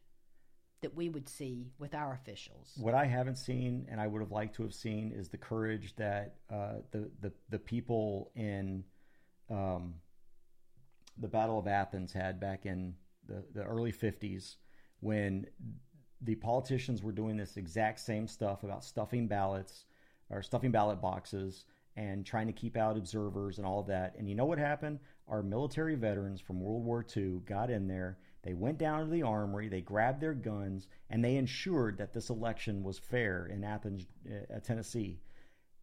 [0.81, 2.73] that we would see with our officials.
[2.77, 5.95] What I haven't seen, and I would have liked to have seen, is the courage
[5.97, 8.85] that uh, the, the the people in
[9.51, 9.95] um,
[11.17, 12.95] the Battle of Athens had back in
[13.27, 14.57] the, the early '50s,
[15.01, 15.47] when
[16.21, 19.85] the politicians were doing this exact same stuff about stuffing ballots
[20.31, 21.65] or stuffing ballot boxes
[21.99, 24.15] and trying to keep out observers and all of that.
[24.17, 25.01] And you know what happened?
[25.27, 28.19] Our military veterans from World War II got in there.
[28.45, 32.31] They went down to the armory, they grabbed their guns, and they ensured that this
[32.31, 35.19] election was fair in Athens, uh, Tennessee.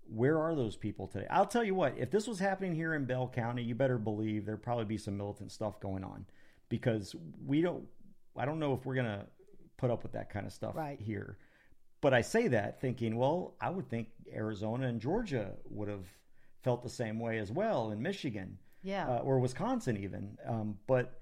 [0.07, 1.27] Where are those people today?
[1.29, 4.45] I'll tell you what, if this was happening here in Bell County, you better believe
[4.45, 6.25] there'd probably be some militant stuff going on
[6.69, 7.13] because
[7.45, 7.83] we don't,
[8.37, 9.25] I don't know if we're going to
[9.75, 10.99] put up with that kind of stuff Right.
[10.99, 11.37] here.
[12.05, 16.05] But I say that thinking, well, I would think Arizona and Georgia would have
[16.61, 19.07] felt the same way as well, in Michigan, Yeah.
[19.09, 20.37] uh, or Wisconsin even.
[20.45, 21.19] Um, but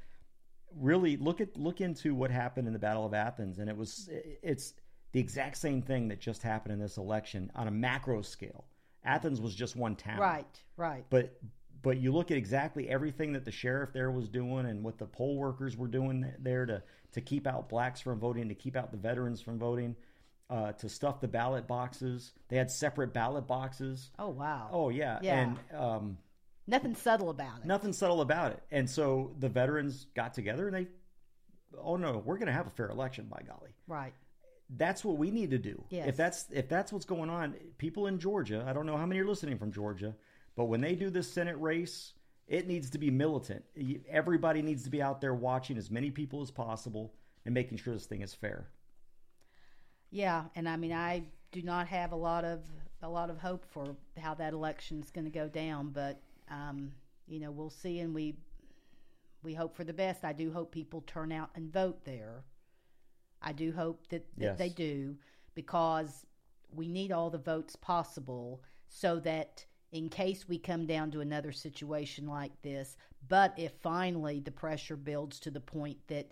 [0.75, 4.09] really, look at look into what happened in the Battle of Athens, and it was
[4.11, 4.73] it's
[5.13, 8.65] the exact same thing that just happened in this election on a macro scale.
[9.05, 11.05] Athens was just one town, right, right.
[11.09, 11.39] but
[11.81, 15.05] but you look at exactly everything that the sheriff there was doing and what the
[15.05, 18.91] poll workers were doing there to to keep out blacks from voting, to keep out
[18.91, 19.95] the veterans from voting,
[20.53, 22.31] uh, to stuff the ballot boxes.
[22.49, 24.11] They had separate ballot boxes.
[24.19, 24.69] Oh, wow.
[24.71, 25.39] Oh yeah, Yeah.
[25.39, 26.17] and um,
[26.67, 27.65] Nothing subtle about it.
[27.65, 28.61] nothing subtle about it.
[28.71, 30.87] And so the veterans got together and they,
[31.77, 33.25] oh no, we're going to have a fair election.
[33.29, 34.13] By golly, Right.
[34.69, 35.83] that's what we need to do.
[35.89, 36.07] Yes.
[36.09, 39.19] If that's if that's what's going on, people in Georgia, I don't know how many
[39.21, 40.13] are listening from Georgia,
[40.55, 42.13] but when they do this Senate race,
[42.47, 43.63] it needs to be militant.
[44.07, 47.13] Everybody needs to be out there watching as many people as possible
[47.45, 48.69] and making sure this thing is fair.
[50.13, 52.59] Yeah, and I mean, I do not have a lot of
[53.01, 56.91] a lot of hope for how that election's going to go down, but um,
[57.27, 58.35] you know, we'll see, and we
[59.41, 60.23] we hope for the best.
[60.23, 62.43] I do hope people turn out and vote there.
[63.41, 64.57] I do hope that, that Yes.
[64.57, 65.17] they do
[65.55, 66.25] because
[66.73, 71.51] we need all the votes possible so that in case we come down to another
[71.51, 72.97] situation like this,
[73.27, 76.31] but if finally the pressure builds to the point that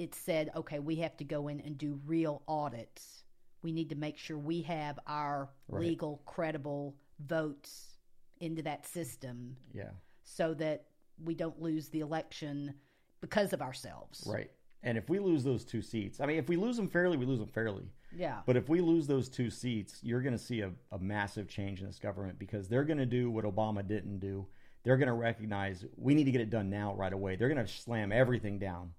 [0.00, 3.22] it said, okay, we have to go in and do real audits.
[3.62, 5.82] We need to make sure we have our Right.
[5.82, 7.98] legal, credible votes
[8.40, 9.90] into that system Yeah.
[10.24, 10.86] so that
[11.22, 12.74] we don't lose the election
[13.20, 14.26] because of ourselves.
[14.26, 14.50] Right.
[14.82, 17.26] And if we lose those two seats, I mean, if we lose them fairly, we
[17.26, 17.92] lose them fairly.
[18.16, 18.40] Yeah.
[18.46, 21.82] But if we lose those two seats, you're going to see a, a massive change
[21.82, 24.46] in this government because they're going to do what Obama didn't do.
[24.82, 27.36] They're going to recognize we need to get it done now, right away.
[27.36, 28.94] They're going to slam everything down,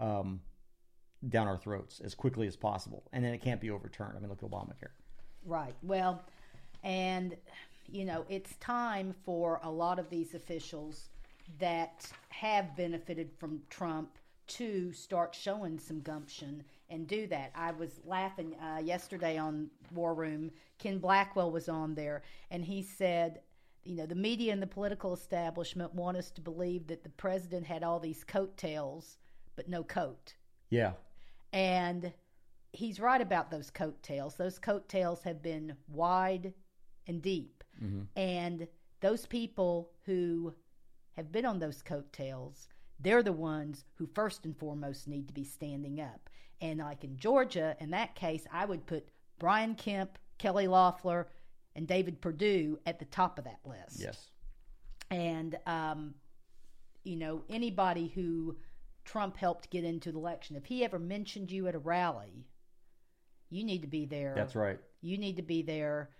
[0.00, 0.40] um,
[1.28, 4.14] down our throats as quickly as possible, and then it can't be overturned.
[4.16, 4.92] I mean, look at Obamacare.
[5.44, 5.74] Right.
[5.82, 6.24] Well,
[6.82, 7.36] and
[7.88, 11.08] you know, it's time for a lot of these officials
[11.58, 17.52] that have benefited from Trump to start showing some gumption and do that.
[17.54, 20.50] I was laughing uh, yesterday on War Room.
[20.78, 23.40] Ken Blackwell was on there, and he said,
[23.84, 27.66] you know, the media and the political establishment want us to believe that the president
[27.66, 29.18] had all these coattails,
[29.60, 30.32] but no coat.
[30.70, 30.92] Yeah.
[31.52, 32.14] And
[32.72, 34.36] he's right about those coattails.
[34.36, 36.54] Those coattails have been wide
[37.06, 37.62] and deep.
[38.16, 38.66] And
[39.00, 40.54] those people who
[41.16, 45.44] have been on those coattails, they're the ones who first and foremost need to be
[45.44, 46.30] standing up.
[46.62, 49.08] And like in Georgia, in that case, I would put
[49.38, 51.28] Brian Kemp, Kelly Loeffler,
[51.76, 54.30] and David Perdue at the top of that list Yes.
[55.10, 56.14] and um,
[57.04, 58.56] you know anybody who
[59.04, 60.56] Trump helped get into the election.
[60.56, 62.46] If he ever mentioned you at a rally,
[63.48, 64.34] you need to be there.
[64.36, 64.78] That's right.
[65.02, 66.10] You need to be there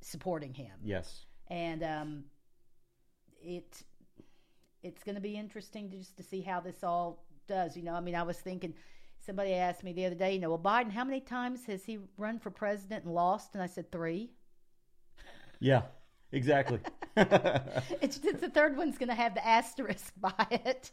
[0.00, 0.72] supporting him.
[0.82, 1.24] Yes.
[1.48, 2.24] And um,
[3.40, 3.82] it
[4.82, 7.76] it's going to be interesting to just to see how this all does.
[7.76, 8.74] You know, I mean, I was thinking.
[9.24, 12.00] Somebody asked me the other day, you know, well, Biden, how many times has he
[12.16, 13.54] run for president and lost?
[13.54, 14.30] And I said three.
[15.60, 15.82] Yeah.
[16.32, 16.80] Exactly.
[17.16, 20.90] It's just the third one's going to have the asterisk by it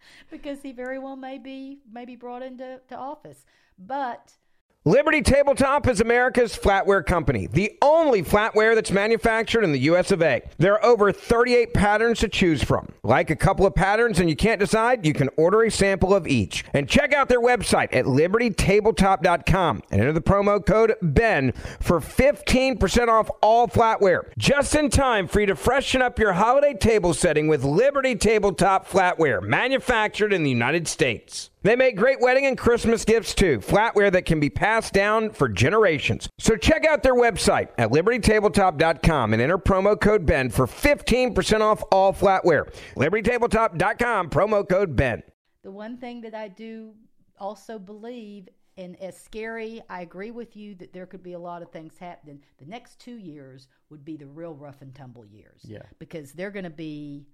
[0.30, 3.44] because he very well may be may be brought into to office.
[3.78, 4.36] But
[4.84, 10.22] Liberty Tabletop is America's flatware company, the only flatware that's manufactured in the US of
[10.22, 10.40] A.
[10.58, 12.92] There are over 38 patterns to choose from.
[13.02, 16.28] Like a couple of patterns and you can't decide, you can order a sample of
[16.28, 16.64] each.
[16.72, 23.08] And check out their website at libertytabletop.com and enter the promo code BEN for 15%
[23.08, 24.30] off all flatware.
[24.38, 28.88] Just in time for you to freshen up your holiday table setting with Liberty Tabletop
[28.88, 31.50] flatware, manufactured in the United States.
[31.62, 35.48] They make great wedding and Christmas gifts too, flatware that can be passed down for
[35.48, 36.28] generations.
[36.38, 41.82] So check out their website at libertytabletop.com and enter promo code BEN for 15% off
[41.90, 42.72] all flatware.
[42.96, 45.22] libertytabletop.com, promo code BEN.
[45.62, 46.94] the one thing that I do
[47.38, 51.62] also believe, and as scary, I agree with you that there could be a lot
[51.62, 52.40] of things happening.
[52.58, 55.62] The next two years would be the real rough and tumble years.
[55.64, 55.82] Yeah.
[55.98, 57.26] Because they're going to be,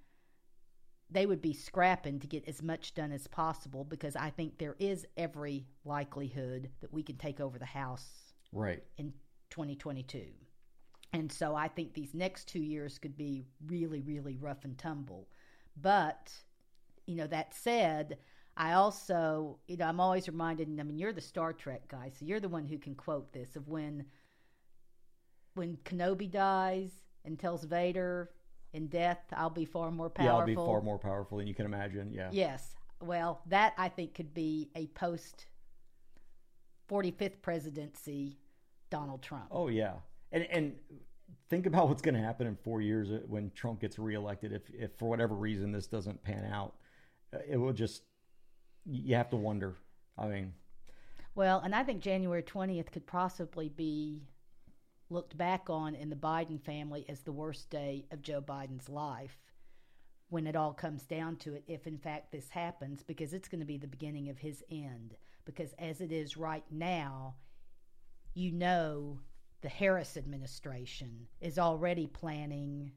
[1.11, 4.77] they would be scrapping to get as much done as possible because I think there
[4.79, 8.83] is every likelihood that we can take over the House right.
[8.97, 9.13] in
[9.51, 10.25] 2022.
[11.13, 15.29] And so I think these next two years could be really, really rough and tumble.
[15.81, 16.33] But,
[17.07, 18.19] you know, that said,
[18.57, 22.11] I also, you know, I'm always reminded, and I mean, you're the Star Trek guy,
[22.11, 24.05] so you're the one who can quote this of when
[25.55, 26.91] when Kenobi dies
[27.25, 28.31] and tells Vader,
[28.75, 30.35] in death, I'll be far more powerful.
[30.35, 32.13] Yeah, I'll be far more powerful than you can imagine.
[32.13, 32.29] Yeah.
[32.33, 32.75] Yes.
[33.01, 35.47] Well, that I think could be a post
[36.91, 38.39] 45th presidency
[38.91, 39.47] Donald Trump.
[39.51, 39.95] Oh yeah,
[40.33, 40.75] and and
[41.49, 44.53] think about what's going to happen in four years uh, when Trump gets reelected.
[44.53, 46.75] If if for whatever reason this doesn't pan out,
[47.33, 48.03] uh, it will just
[48.85, 49.77] you have to wonder.
[50.19, 50.53] I mean,
[51.35, 54.23] Well, and I think January 20th could possibly be
[55.11, 59.39] looked back on in the Biden family as the worst day of Joe Biden's life
[60.31, 63.61] when it all comes down to it, if in fact this happens, because it's going
[63.61, 65.15] to be the beginning of his end.
[65.45, 67.37] Because as it is right now,
[68.35, 69.21] you know
[69.61, 72.93] the Harris administration is already planning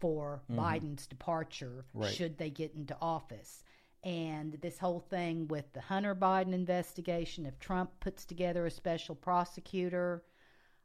[0.00, 0.60] for mm-hmm.
[0.60, 2.12] Biden's departure Right.
[2.12, 3.62] should they get into office.
[4.02, 9.14] And this whole thing with the Hunter Biden investigation, if Trump puts together a special
[9.14, 10.22] prosecutor,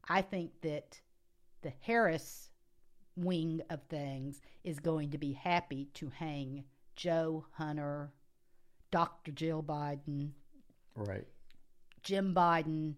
[0.08, 1.00] I think that
[1.62, 2.50] the Harris
[3.16, 6.64] wing of things is going to be happy to hang
[6.96, 8.12] Joe Hunter,
[8.92, 9.32] Dr.
[9.32, 10.32] Jill Biden,
[10.96, 11.26] right?
[12.04, 12.96] Jim Biden,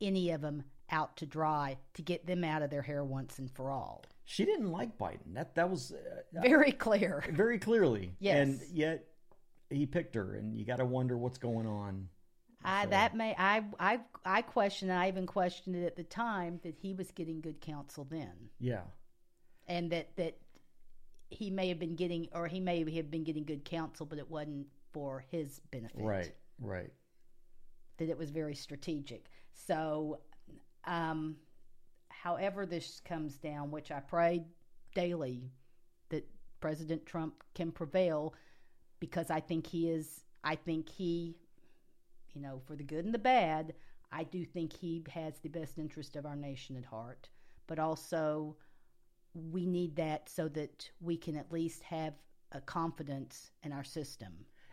[0.00, 3.50] any of them out to dry to get them out of their hair once and
[3.50, 4.04] for all.
[4.24, 5.34] She didn't like Biden.
[5.34, 7.24] That that was uh, Very clear.
[7.32, 8.12] very clearly.
[8.20, 8.36] Yes.
[8.36, 9.06] And yet
[9.70, 12.08] he picked her, and you got to wonder what's going on.
[12.64, 16.74] I that may I I I question I even questioned it at the time that
[16.76, 18.50] he was getting good counsel then.
[18.58, 18.82] Yeah.
[19.68, 20.36] and that that
[21.30, 24.28] he may have been getting or he may have been getting good counsel but it
[24.30, 26.34] wasn't for his benefit Right.
[26.60, 26.92] Right.
[27.98, 30.18] that it was very strategic so
[30.84, 31.36] um
[32.08, 34.42] however this comes down which i pray
[34.94, 35.52] daily
[36.08, 36.26] that
[36.60, 38.34] president trump can prevail
[38.98, 41.36] because i think he is i think he
[42.34, 43.74] you know for the good and the bad
[44.12, 47.28] i do think he has the best interest of our nation at heart
[47.66, 48.56] but also
[49.34, 52.14] we need that so that we can at least have
[52.52, 54.32] a confidence in our system.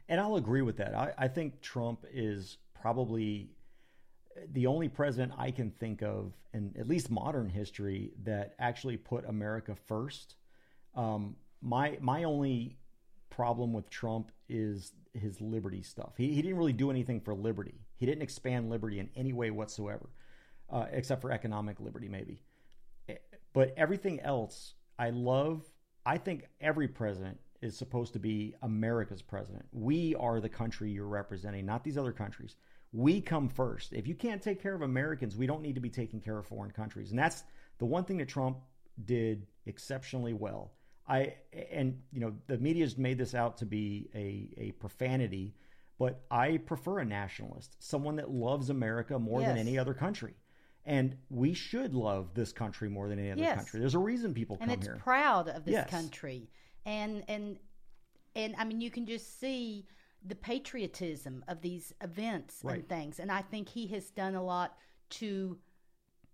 [0.09, 0.95] And I'll agree with that.
[0.95, 3.51] I, I think Trump is probably
[4.53, 9.25] the only president I can think of in at least modern history that actually put
[9.25, 10.35] America first.
[10.95, 12.77] Um, my my only
[13.29, 16.13] problem with Trump is his liberty stuff.
[16.17, 17.81] He, he didn't really do anything for liberty.
[17.97, 20.09] He didn't expand liberty in any way whatsoever,
[20.69, 22.41] uh, except for economic liberty, maybe.
[23.09, 23.15] Eh,
[23.53, 25.63] But everything else, I love.
[26.05, 29.65] I think every president is supposed to be America's president.
[29.71, 32.55] We are the country you're representing, not these other countries.
[32.93, 33.93] We come first.
[33.93, 36.45] If you can't take care of Americans, we don't need to be taking care of
[36.45, 37.09] foreign countries.
[37.09, 37.43] And that's
[37.79, 38.59] the one thing that Trump
[39.05, 40.71] did exceptionally well.
[41.07, 41.35] I
[41.71, 45.55] and you know the media's made this out to be a, a profanity,
[45.97, 50.33] but I prefer a nationalist, someone that loves America more than any other country.
[50.85, 53.55] And we should love this country more than any other Yes.
[53.55, 53.79] country.
[53.81, 55.89] There's a reason people and come it's proud of this Yes.
[55.89, 56.49] country
[56.85, 57.59] and and
[58.35, 59.85] and i mean you can just see
[60.25, 62.79] the patriotism of these events Right.
[62.79, 64.77] and things and i think he has done a lot
[65.11, 65.57] to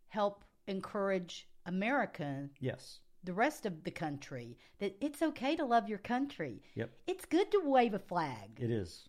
[0.09, 2.99] help encourage america yes.
[3.24, 6.91] The rest of the country that it's okay to love your country Yep.
[7.07, 9.07] it's good to wave a flag It is.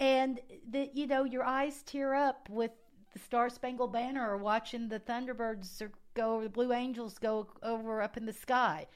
[0.00, 0.40] and
[0.70, 2.70] that you know your eyes tear up with
[3.12, 7.46] the Star Spangled Banner or watching the Thunderbirds or go over the Blue Angels go
[7.62, 8.86] over up in the sky.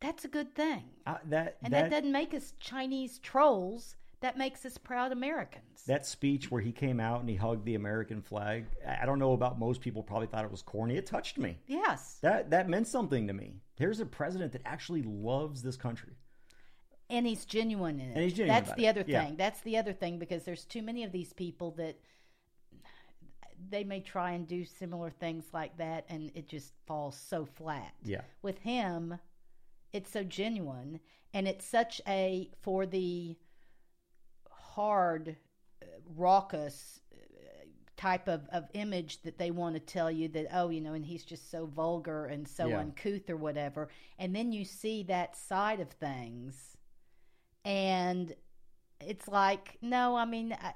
[0.00, 3.96] That's a good thing, Uh, that and that that, doesn't make us Chinese trolls.
[4.20, 5.82] That makes us proud Americans.
[5.86, 8.66] that speech where he came out and he hugged the American flag.
[8.86, 10.96] I don't know about most people probably thought it was corny.
[10.96, 11.56] It touched me.
[11.66, 13.60] yes, That that meant something to me.
[13.78, 16.12] There's a president that actually loves this country.
[17.08, 18.14] and he's genuine in it.
[18.14, 18.88] And he's genuine That's the it.
[18.90, 19.24] other Yeah.
[19.24, 19.36] thing.
[19.36, 21.96] That's the other thing because there's too many of these people that
[23.68, 27.92] they may try and do similar things like that, and it just falls so flat.
[28.04, 28.22] Yeah.
[28.42, 29.18] with him
[29.92, 31.00] it's so genuine
[31.34, 33.36] and it's such a for the
[34.80, 35.36] hard
[35.82, 37.16] uh, raucous uh,
[37.96, 41.04] type of, of image that they want to tell you that oh you know and
[41.04, 42.78] he's just so vulgar and so Yeah.
[42.78, 46.76] uncouth or whatever and then you see that side of things
[47.64, 48.34] and
[49.00, 50.72] it's like no i mean I,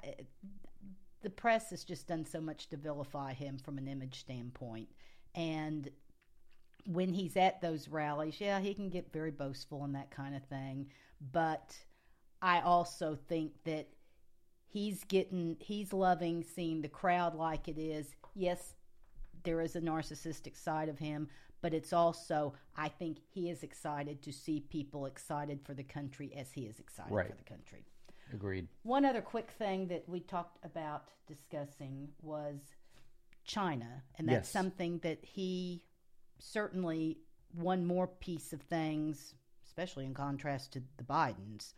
[1.23, 4.89] the press has just done so much to vilify him from an image standpoint
[5.33, 5.89] and
[6.85, 10.43] when he's at those rallies, yeah, he can get very boastful and that kind of
[10.43, 10.87] thing.
[11.31, 11.75] But
[12.41, 13.87] I also think that
[14.75, 18.07] he's getting, he's loving seeing the crowd like it is.
[18.33, 18.73] Yes,
[19.43, 21.29] there is a narcissistic side of him,
[21.61, 26.33] but it's also, I think he is excited to see people excited for the country
[26.35, 27.29] as he is excited Right.
[27.29, 27.85] for the country.
[28.33, 28.67] Agreed.
[28.83, 32.59] One other quick thing that we talked about discussing was
[33.45, 34.49] China, and that's Yes.
[34.49, 35.85] something that he
[36.37, 37.17] certainly
[37.53, 41.73] one more piece of things, especially in contrast to the Bidens,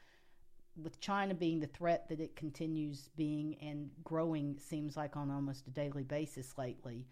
[0.81, 5.67] with China being the threat that it continues being and growing seems like on almost
[5.67, 7.05] a daily basis lately.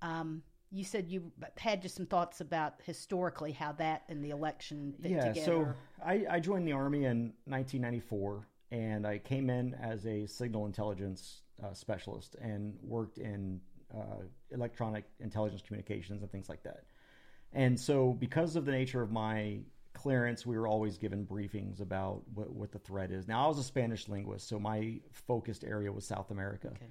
[0.00, 4.94] Um, you said you had just some thoughts about historically how that and the election
[5.00, 5.28] fit yeah.
[5.28, 5.44] together.
[5.44, 10.64] So I, I joined the army in 1994, and I came in as a signal
[10.64, 13.60] intelligence uh, specialist and worked in
[13.94, 16.84] uh, electronic intelligence communications and things like that.
[17.52, 19.58] And so, because of the nature of my
[19.94, 23.28] clearance, we were always given briefings about what, what the threat is.
[23.28, 26.68] Now, I was a Spanish linguist, so my focused area was South America.
[26.68, 26.90] Okay.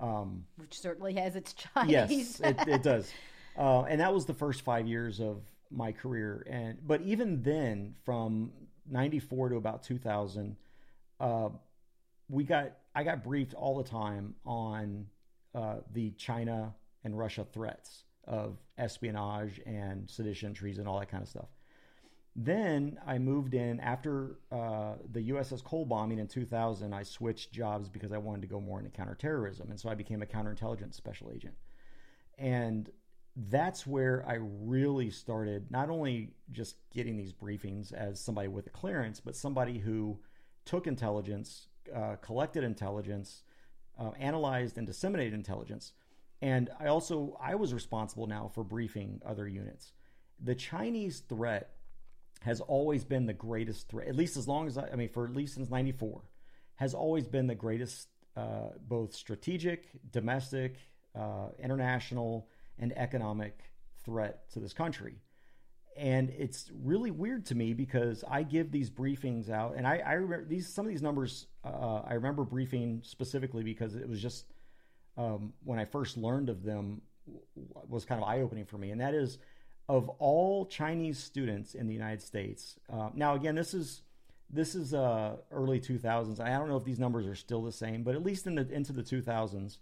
[0.00, 1.90] Um, which certainly has its Chinese.
[1.90, 3.10] yes, it, it does.
[3.56, 6.44] Uh, and that was the first five years of my career.
[6.48, 8.52] And but even then, from
[8.88, 10.56] '94 to about 2000,
[11.20, 11.50] uh,
[12.28, 15.06] we got I got briefed all the time on
[15.54, 16.74] uh, the China
[17.04, 21.48] and Russia threats of espionage and sedition, treason, all that kind of stuff.
[22.42, 26.94] Then I moved in after uh, the USS Cole bombing in 2000.
[26.94, 30.22] I switched jobs because I wanted to go more into counterterrorism, and so I became
[30.22, 31.54] a counterintelligence special agent.
[32.38, 32.88] And
[33.36, 38.70] that's where I really started not only just getting these briefings as somebody with a
[38.70, 40.18] clearance, but somebody who
[40.64, 43.42] took intelligence, uh, collected intelligence,
[43.98, 45.92] uh, analyzed and disseminated intelligence.
[46.40, 49.92] And I also I was responsible now for briefing other units.
[50.42, 51.74] The Chinese threat
[52.40, 55.24] has always been the greatest threat, at least as long as I, I mean, for
[55.24, 56.22] at least since '94,
[56.76, 60.76] has always been the greatest, uh, both strategic, domestic,
[61.14, 63.58] uh, international, and economic
[64.04, 65.16] threat to this country.
[65.96, 70.12] And it's really weird to me because I give these briefings out, and I, I
[70.14, 71.46] remember these some of these numbers.
[71.62, 74.46] Uh, I remember briefing specifically because it was just
[75.18, 77.02] um, when I first learned of them
[77.88, 79.36] was kind of eye opening for me, and that is
[79.90, 82.78] of all Chinese students in the United States.
[82.92, 84.02] Uh, now, again, this is
[84.48, 86.38] this is uh, early 2000s.
[86.38, 88.68] I don't know if these numbers are still the same, but at least in the
[88.70, 89.78] into the 2000s,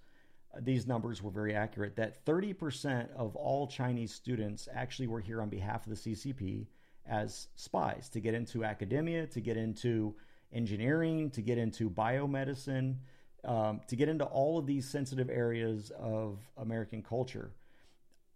[0.57, 1.97] uh, these numbers were very accurate.
[1.97, 6.69] That 30% of all Chinese students actually were here on behalf of the CCP
[7.07, 10.15] as spies to get into academia, to get into
[10.55, 12.97] engineering, to get into biomedicine.
[13.45, 17.53] um, to get into all of these sensitive areas of American culture.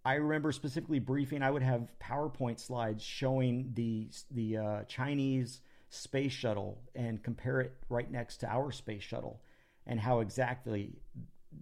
[0.05, 1.43] I remember specifically briefing.
[1.43, 7.73] I would have PowerPoint slides showing the the uh, Chinese space shuttle and compare it
[7.89, 9.43] right next to our space shuttle
[9.87, 10.99] and how exactly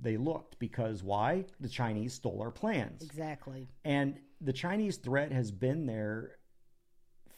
[0.00, 0.58] they looked.
[0.58, 1.44] Because why?
[1.60, 3.02] The Chinese stole our plans.
[3.02, 3.68] Exactly.
[3.84, 6.36] And the Chinese threat has been there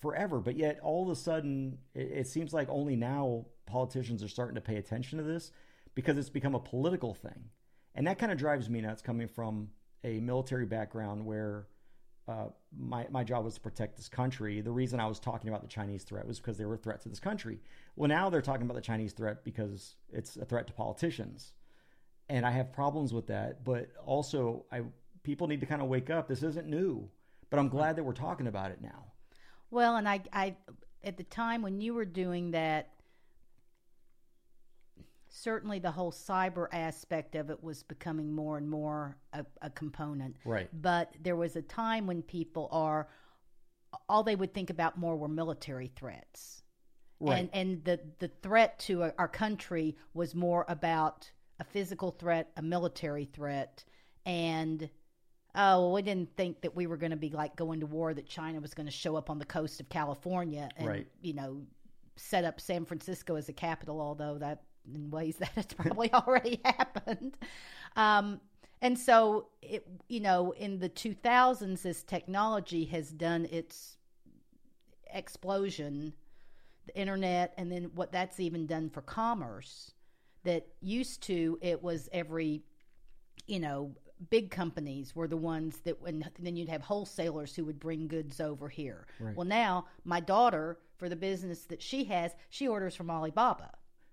[0.00, 4.28] forever, but yet all of a sudden, it, it seems like only now politicians are
[4.28, 5.50] starting to pay attention to this
[5.94, 7.50] because it's become a political thing.
[7.94, 9.68] And that kind of drives me nuts coming from
[10.04, 11.66] a military background where
[12.28, 12.46] uh,
[12.76, 14.60] my, my job was to protect this country.
[14.60, 17.00] The reason I was talking about the Chinese threat was because they were a threat
[17.02, 17.60] to this country.
[17.96, 21.52] Well, now they're talking about the Chinese threat because it's a threat to politicians.
[22.28, 23.64] And I have problems with that.
[23.64, 24.82] But also, I
[25.22, 26.28] people need to kind of wake up.
[26.28, 27.08] This isn't new,
[27.50, 29.06] but I'm glad that we're talking about it now.
[29.70, 30.56] Well, and I, I,
[31.04, 32.91] at the time when you were doing that,
[35.34, 40.36] certainly the whole cyber aspect of it was becoming more and more a, a component.
[40.44, 40.68] Right.
[40.80, 43.08] But there was a time when people are,
[44.08, 46.62] all they would think about more were military threats.
[47.18, 47.38] Right.
[47.38, 51.30] And, and the, the threat to our country was more about
[51.60, 53.84] a physical threat, a military threat,
[54.26, 54.90] and
[55.54, 58.12] oh, well, we didn't think that we were going to be like going to war,
[58.12, 61.06] that China was going to show up on the coast of California and, Right.
[61.22, 61.62] you know,
[62.16, 64.62] set up San Francisco as a capital, although that
[64.92, 67.36] in ways that it's probably already happened.
[67.96, 68.40] Um,
[68.80, 73.96] and so, it, you know, in the 2000s, as technology has done its
[75.14, 76.12] explosion,
[76.86, 79.92] the internet, and then what that's even done for commerce,
[80.42, 82.64] that used to, it was every
[83.46, 83.92] you know,
[84.30, 88.40] big companies were the ones that when then you'd have wholesalers who would bring goods
[88.40, 89.06] over here.
[89.36, 93.72] Well, now my daughter for the business that she has, she orders from Alibaba.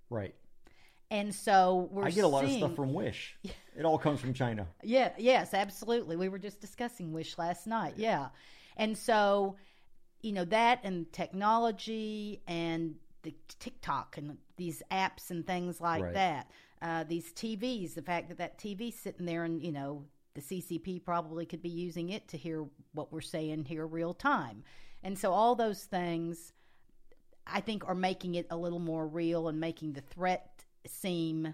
[0.09, 0.33] Right.
[1.11, 3.35] And so we're I get a lot seeing, of stuff from Wish.
[3.77, 4.67] It all comes from China.
[4.83, 6.17] Yeah, yes, absolutely.
[6.17, 7.93] We were just discussing Wish last night.
[7.95, 8.27] Yeah.
[8.75, 9.55] And so,
[10.21, 16.13] you know, that and technology and the TikTok and these apps and things like Right.
[16.13, 16.51] that.
[16.81, 20.03] Uh, these TVs, the fact that that TV's sitting there and, you know,
[20.33, 24.63] the CCP probably could be using it to hear what we're saying here real time.
[25.03, 26.51] And so all those things
[27.47, 31.53] I think are making it a little more real and making the threat seem,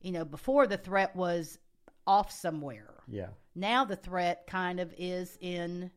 [0.00, 1.58] you know, before the threat was
[2.06, 2.94] off somewhere.
[3.08, 3.28] Yeah.
[3.54, 5.90] Now the threat kind of is in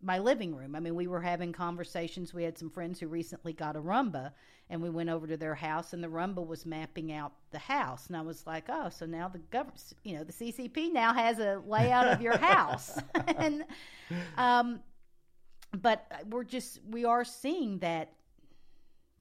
[0.00, 0.76] my living room.
[0.76, 2.32] I mean, we were having conversations.
[2.32, 4.32] We had some friends who recently got a Roomba,
[4.70, 8.06] and we went over to their house, and the Roomba was mapping out the house.
[8.06, 11.38] And I was like, oh, so now the government, you know, the CCP now has
[11.38, 12.98] a layout of your house.
[13.36, 13.64] and,
[14.36, 14.80] um,
[15.76, 18.12] but we're just, we are seeing that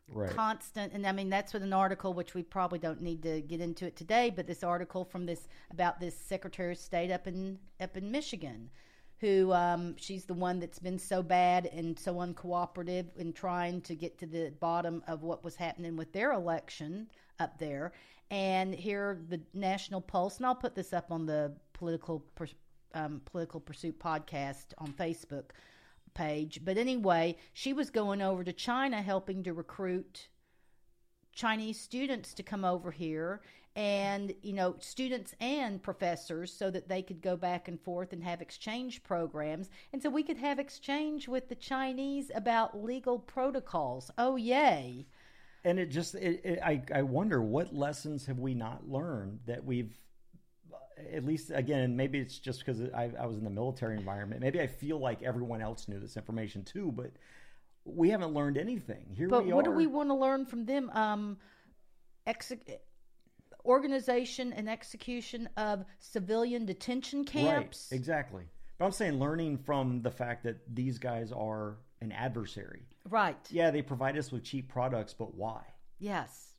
[0.10, 0.34] Right.
[0.34, 3.60] constant and i mean that's with an article which we probably don't need to get
[3.60, 7.60] into it today but this article from this about this secretary of state up in
[7.82, 8.70] up in michigan
[9.20, 13.96] who um, she's the one that's been so bad and so uncooperative in trying to
[13.96, 17.08] get to the bottom of what was happening with their election
[17.40, 17.92] up there
[18.32, 22.24] and here the national pulse and i'll put this up on the political
[22.94, 25.52] um, political pursuit podcast on facebook
[26.18, 26.62] page.
[26.66, 30.28] But anyway, she was going over to China helping to recruit
[31.34, 33.42] Chinese students to come over here
[33.76, 38.24] and, you know, students and professors so that they could go back and forth and
[38.24, 39.70] have exchange programs.
[39.94, 44.10] And so we could have exchange with the Chinese about legal protocols.
[44.18, 45.06] Oh, yay.
[45.64, 49.64] and it just it, it, I, I wonder what lessons have we not learned that
[49.64, 49.96] we've
[51.14, 54.60] at least again maybe it's just because I, I was in the military environment maybe
[54.60, 57.12] i feel like everyone else knew this information too but
[57.86, 60.66] we haven't learned anything here But we what are do we want to learn from
[60.66, 60.90] them?
[60.94, 61.38] Um,
[63.66, 67.90] organization and execution of civilian detention camps.
[67.92, 68.44] right exactly
[68.78, 73.38] but i'm saying learning from the fact that these guys are an adversary Right.
[73.52, 75.62] yeah they provide us with cheap products but why
[76.00, 76.54] Yes.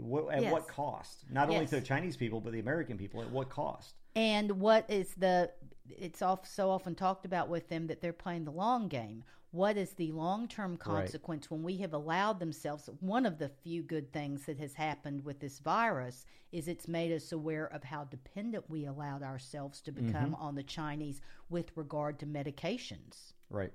[0.00, 0.52] What, at Yes.
[0.52, 3.94] what cost not only to the chinese people but the american people at what cost
[4.14, 5.50] And what is the?
[5.88, 9.22] It's off so often talked about with them that they're playing the long game.
[9.52, 12.90] What is the long term consequence when we have allowed themselves?
[13.00, 17.12] One of the few good things that has happened with this virus is it's made
[17.12, 20.06] us aware of how dependent we allowed ourselves to mm-hmm.
[20.08, 23.32] become on the Chinese with regard to medications.
[23.50, 23.72] right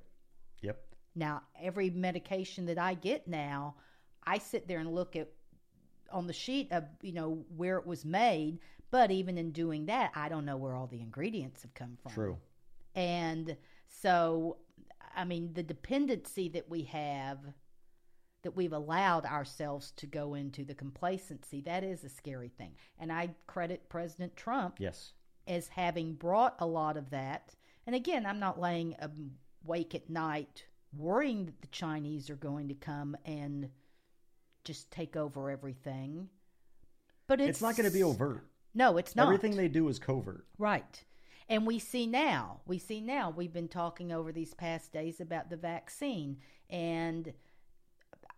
[0.62, 0.84] yep
[1.16, 3.76] Now, every medication that I get now,
[4.26, 5.30] I sit there and look at
[6.12, 8.60] on the sheet of you know where it was made.
[8.92, 12.12] But even in doing that, I don't know where all the ingredients have come from.
[12.14, 12.38] true
[12.96, 14.58] And so,
[15.16, 17.40] I mean, the dependency that we have
[18.44, 21.62] that we've allowed ourselves to go into the complacency.
[21.62, 22.76] That is a scary thing.
[23.00, 25.14] And I credit President Trump Yes.
[25.48, 27.56] as having brought a lot of that.
[27.88, 28.96] And again, I'm not laying
[29.66, 33.70] awake at night worrying that the Chinese are going to come and
[34.64, 36.30] just take over everything.
[37.28, 38.46] But it's, It's, not going to be overt.
[38.74, 39.26] No, it's not.
[39.26, 40.46] Everything they do is covert.
[40.58, 41.04] Right.
[41.50, 45.50] And we see now, we see now, we've been talking over these past days about
[45.50, 46.38] the vaccine.
[46.70, 47.34] And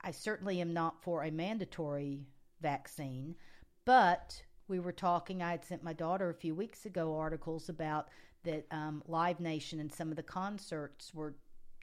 [0.02, 2.28] I certainly am not for a mandatory
[2.62, 3.36] vaccine,
[3.86, 8.10] but we were talking, I had sent my daughter a few weeks ago articles about
[8.44, 11.36] that um, Live Nation and some of the concerts were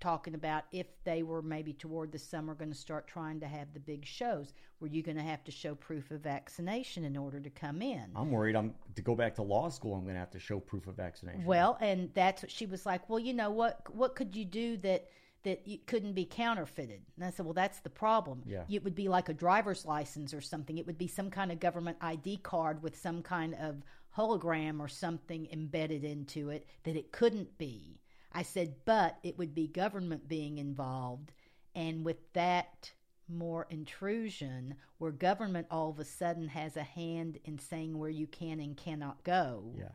[0.02, 3.72] talking about if they were maybe toward the summer going to start trying to have
[3.72, 4.52] the big shows.
[4.80, 8.10] Were you going to have to show proof of vaccination in order to come in?
[8.16, 8.56] I'm worried.
[8.56, 9.94] I'm to go back to law school.
[9.94, 11.44] I'm going to have to show proof of vaccination.
[11.44, 13.08] Well, and that's what she was like.
[13.08, 13.94] Well, you know what?
[13.94, 15.08] What could you do that
[15.44, 17.00] that you couldn't be counterfeited?
[17.16, 18.42] And I said, well, that's the problem.
[18.44, 18.64] Yeah.
[18.68, 20.78] It would be like a driver's license or something.
[20.78, 23.82] It would be some kind of government ID card with some kind of
[24.16, 28.00] hologram or something embedded into it that it couldn't be.
[28.34, 31.32] I said, but it would be government being involved,
[31.74, 32.92] and with that
[33.28, 38.26] more intrusion, where government all of a sudden has a hand in saying where you
[38.26, 39.86] can and cannot go yeah.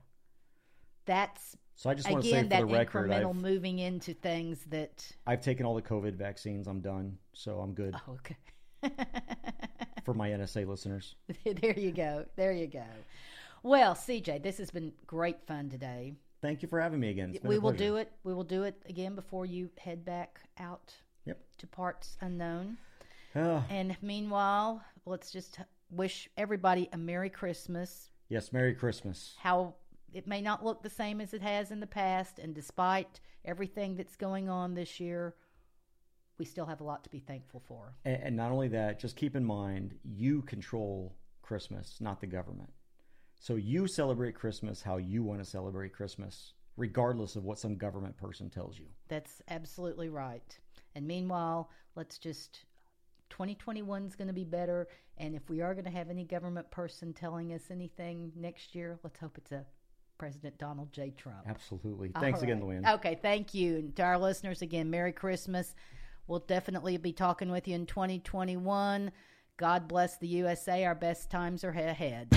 [1.05, 3.79] that's So I just want to again say that for the record, incremental I've, moving
[3.79, 6.67] into things that I've taken all the COVID vaccines.
[6.67, 7.17] I'm done.
[7.33, 8.37] So I'm good oh, okay
[10.03, 11.15] for my NSA listeners.
[11.45, 12.83] there you go there you go
[13.63, 17.35] well cj this has been great fun today Thank you for having me again.
[17.43, 20.93] We will do it we will do it again before you head back out
[21.25, 21.39] Yep.
[21.57, 22.77] to parts unknown
[23.35, 25.59] Ah, and meanwhile let's just
[25.91, 28.53] wish everybody a merry christmas yes.
[28.53, 29.35] Merry Christmas.
[29.39, 29.75] how
[30.13, 33.95] it may not look the same as it has in the past and despite everything
[33.97, 35.35] that's going on this year
[36.39, 39.15] we still have a lot to be thankful for And, and not only that, just
[39.17, 42.69] keep in mind you control Christmas, not the government.
[43.39, 48.17] So you celebrate Christmas how you want to celebrate Christmas, regardless of what some government
[48.17, 48.85] person tells you.
[49.07, 50.57] That's absolutely right.
[50.95, 52.65] And meanwhile, let's just
[53.29, 54.87] 2021 is going to be better.
[55.17, 58.99] And if we are going to have any government person telling us anything next year,
[59.03, 59.65] let's hope it's a
[60.17, 61.13] President Donald J.
[61.15, 61.41] Trump.
[61.47, 62.11] Absolutely.
[62.19, 62.67] Thanks again, right.
[62.67, 62.95] Lou Ann.
[62.95, 63.77] Okay, thank you.
[63.77, 65.75] And to our listeners, again, Merry Christmas.
[66.27, 69.11] We'll definitely be talking with you in 2021.
[69.57, 70.85] God bless the USA.
[70.85, 72.27] Our best times are ahead.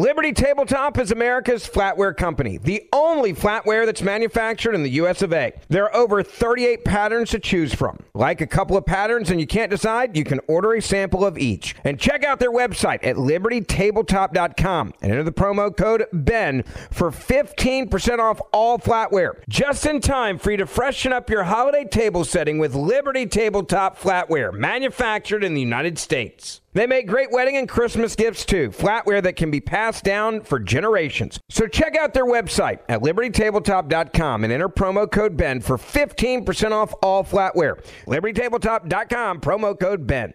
[0.00, 5.34] Liberty Tabletop is America's flatware company, the only flatware that's manufactured in the US of
[5.34, 5.52] A.
[5.68, 7.98] There are over 38 patterns to choose from.
[8.14, 11.36] Like a couple of patterns and you can't decide, you can order a sample of
[11.36, 11.76] each.
[11.84, 18.18] And check out their website at libertytabletop.com and enter the promo code BEN for 15%
[18.20, 19.42] off all flatware.
[19.50, 24.00] Just in time for you to freshen up your holiday table setting with Liberty Tabletop
[24.00, 26.59] flatware, manufactured in the United States.
[26.72, 30.60] They make great wedding and Christmas gifts too, flatware that can be passed down for
[30.60, 31.40] generations.
[31.48, 36.94] So check out their website at libertytabletop.com and enter promo code BEN for 15% off
[37.02, 37.84] all flatware.
[38.06, 40.32] libertytabletop.com, promo code BEN.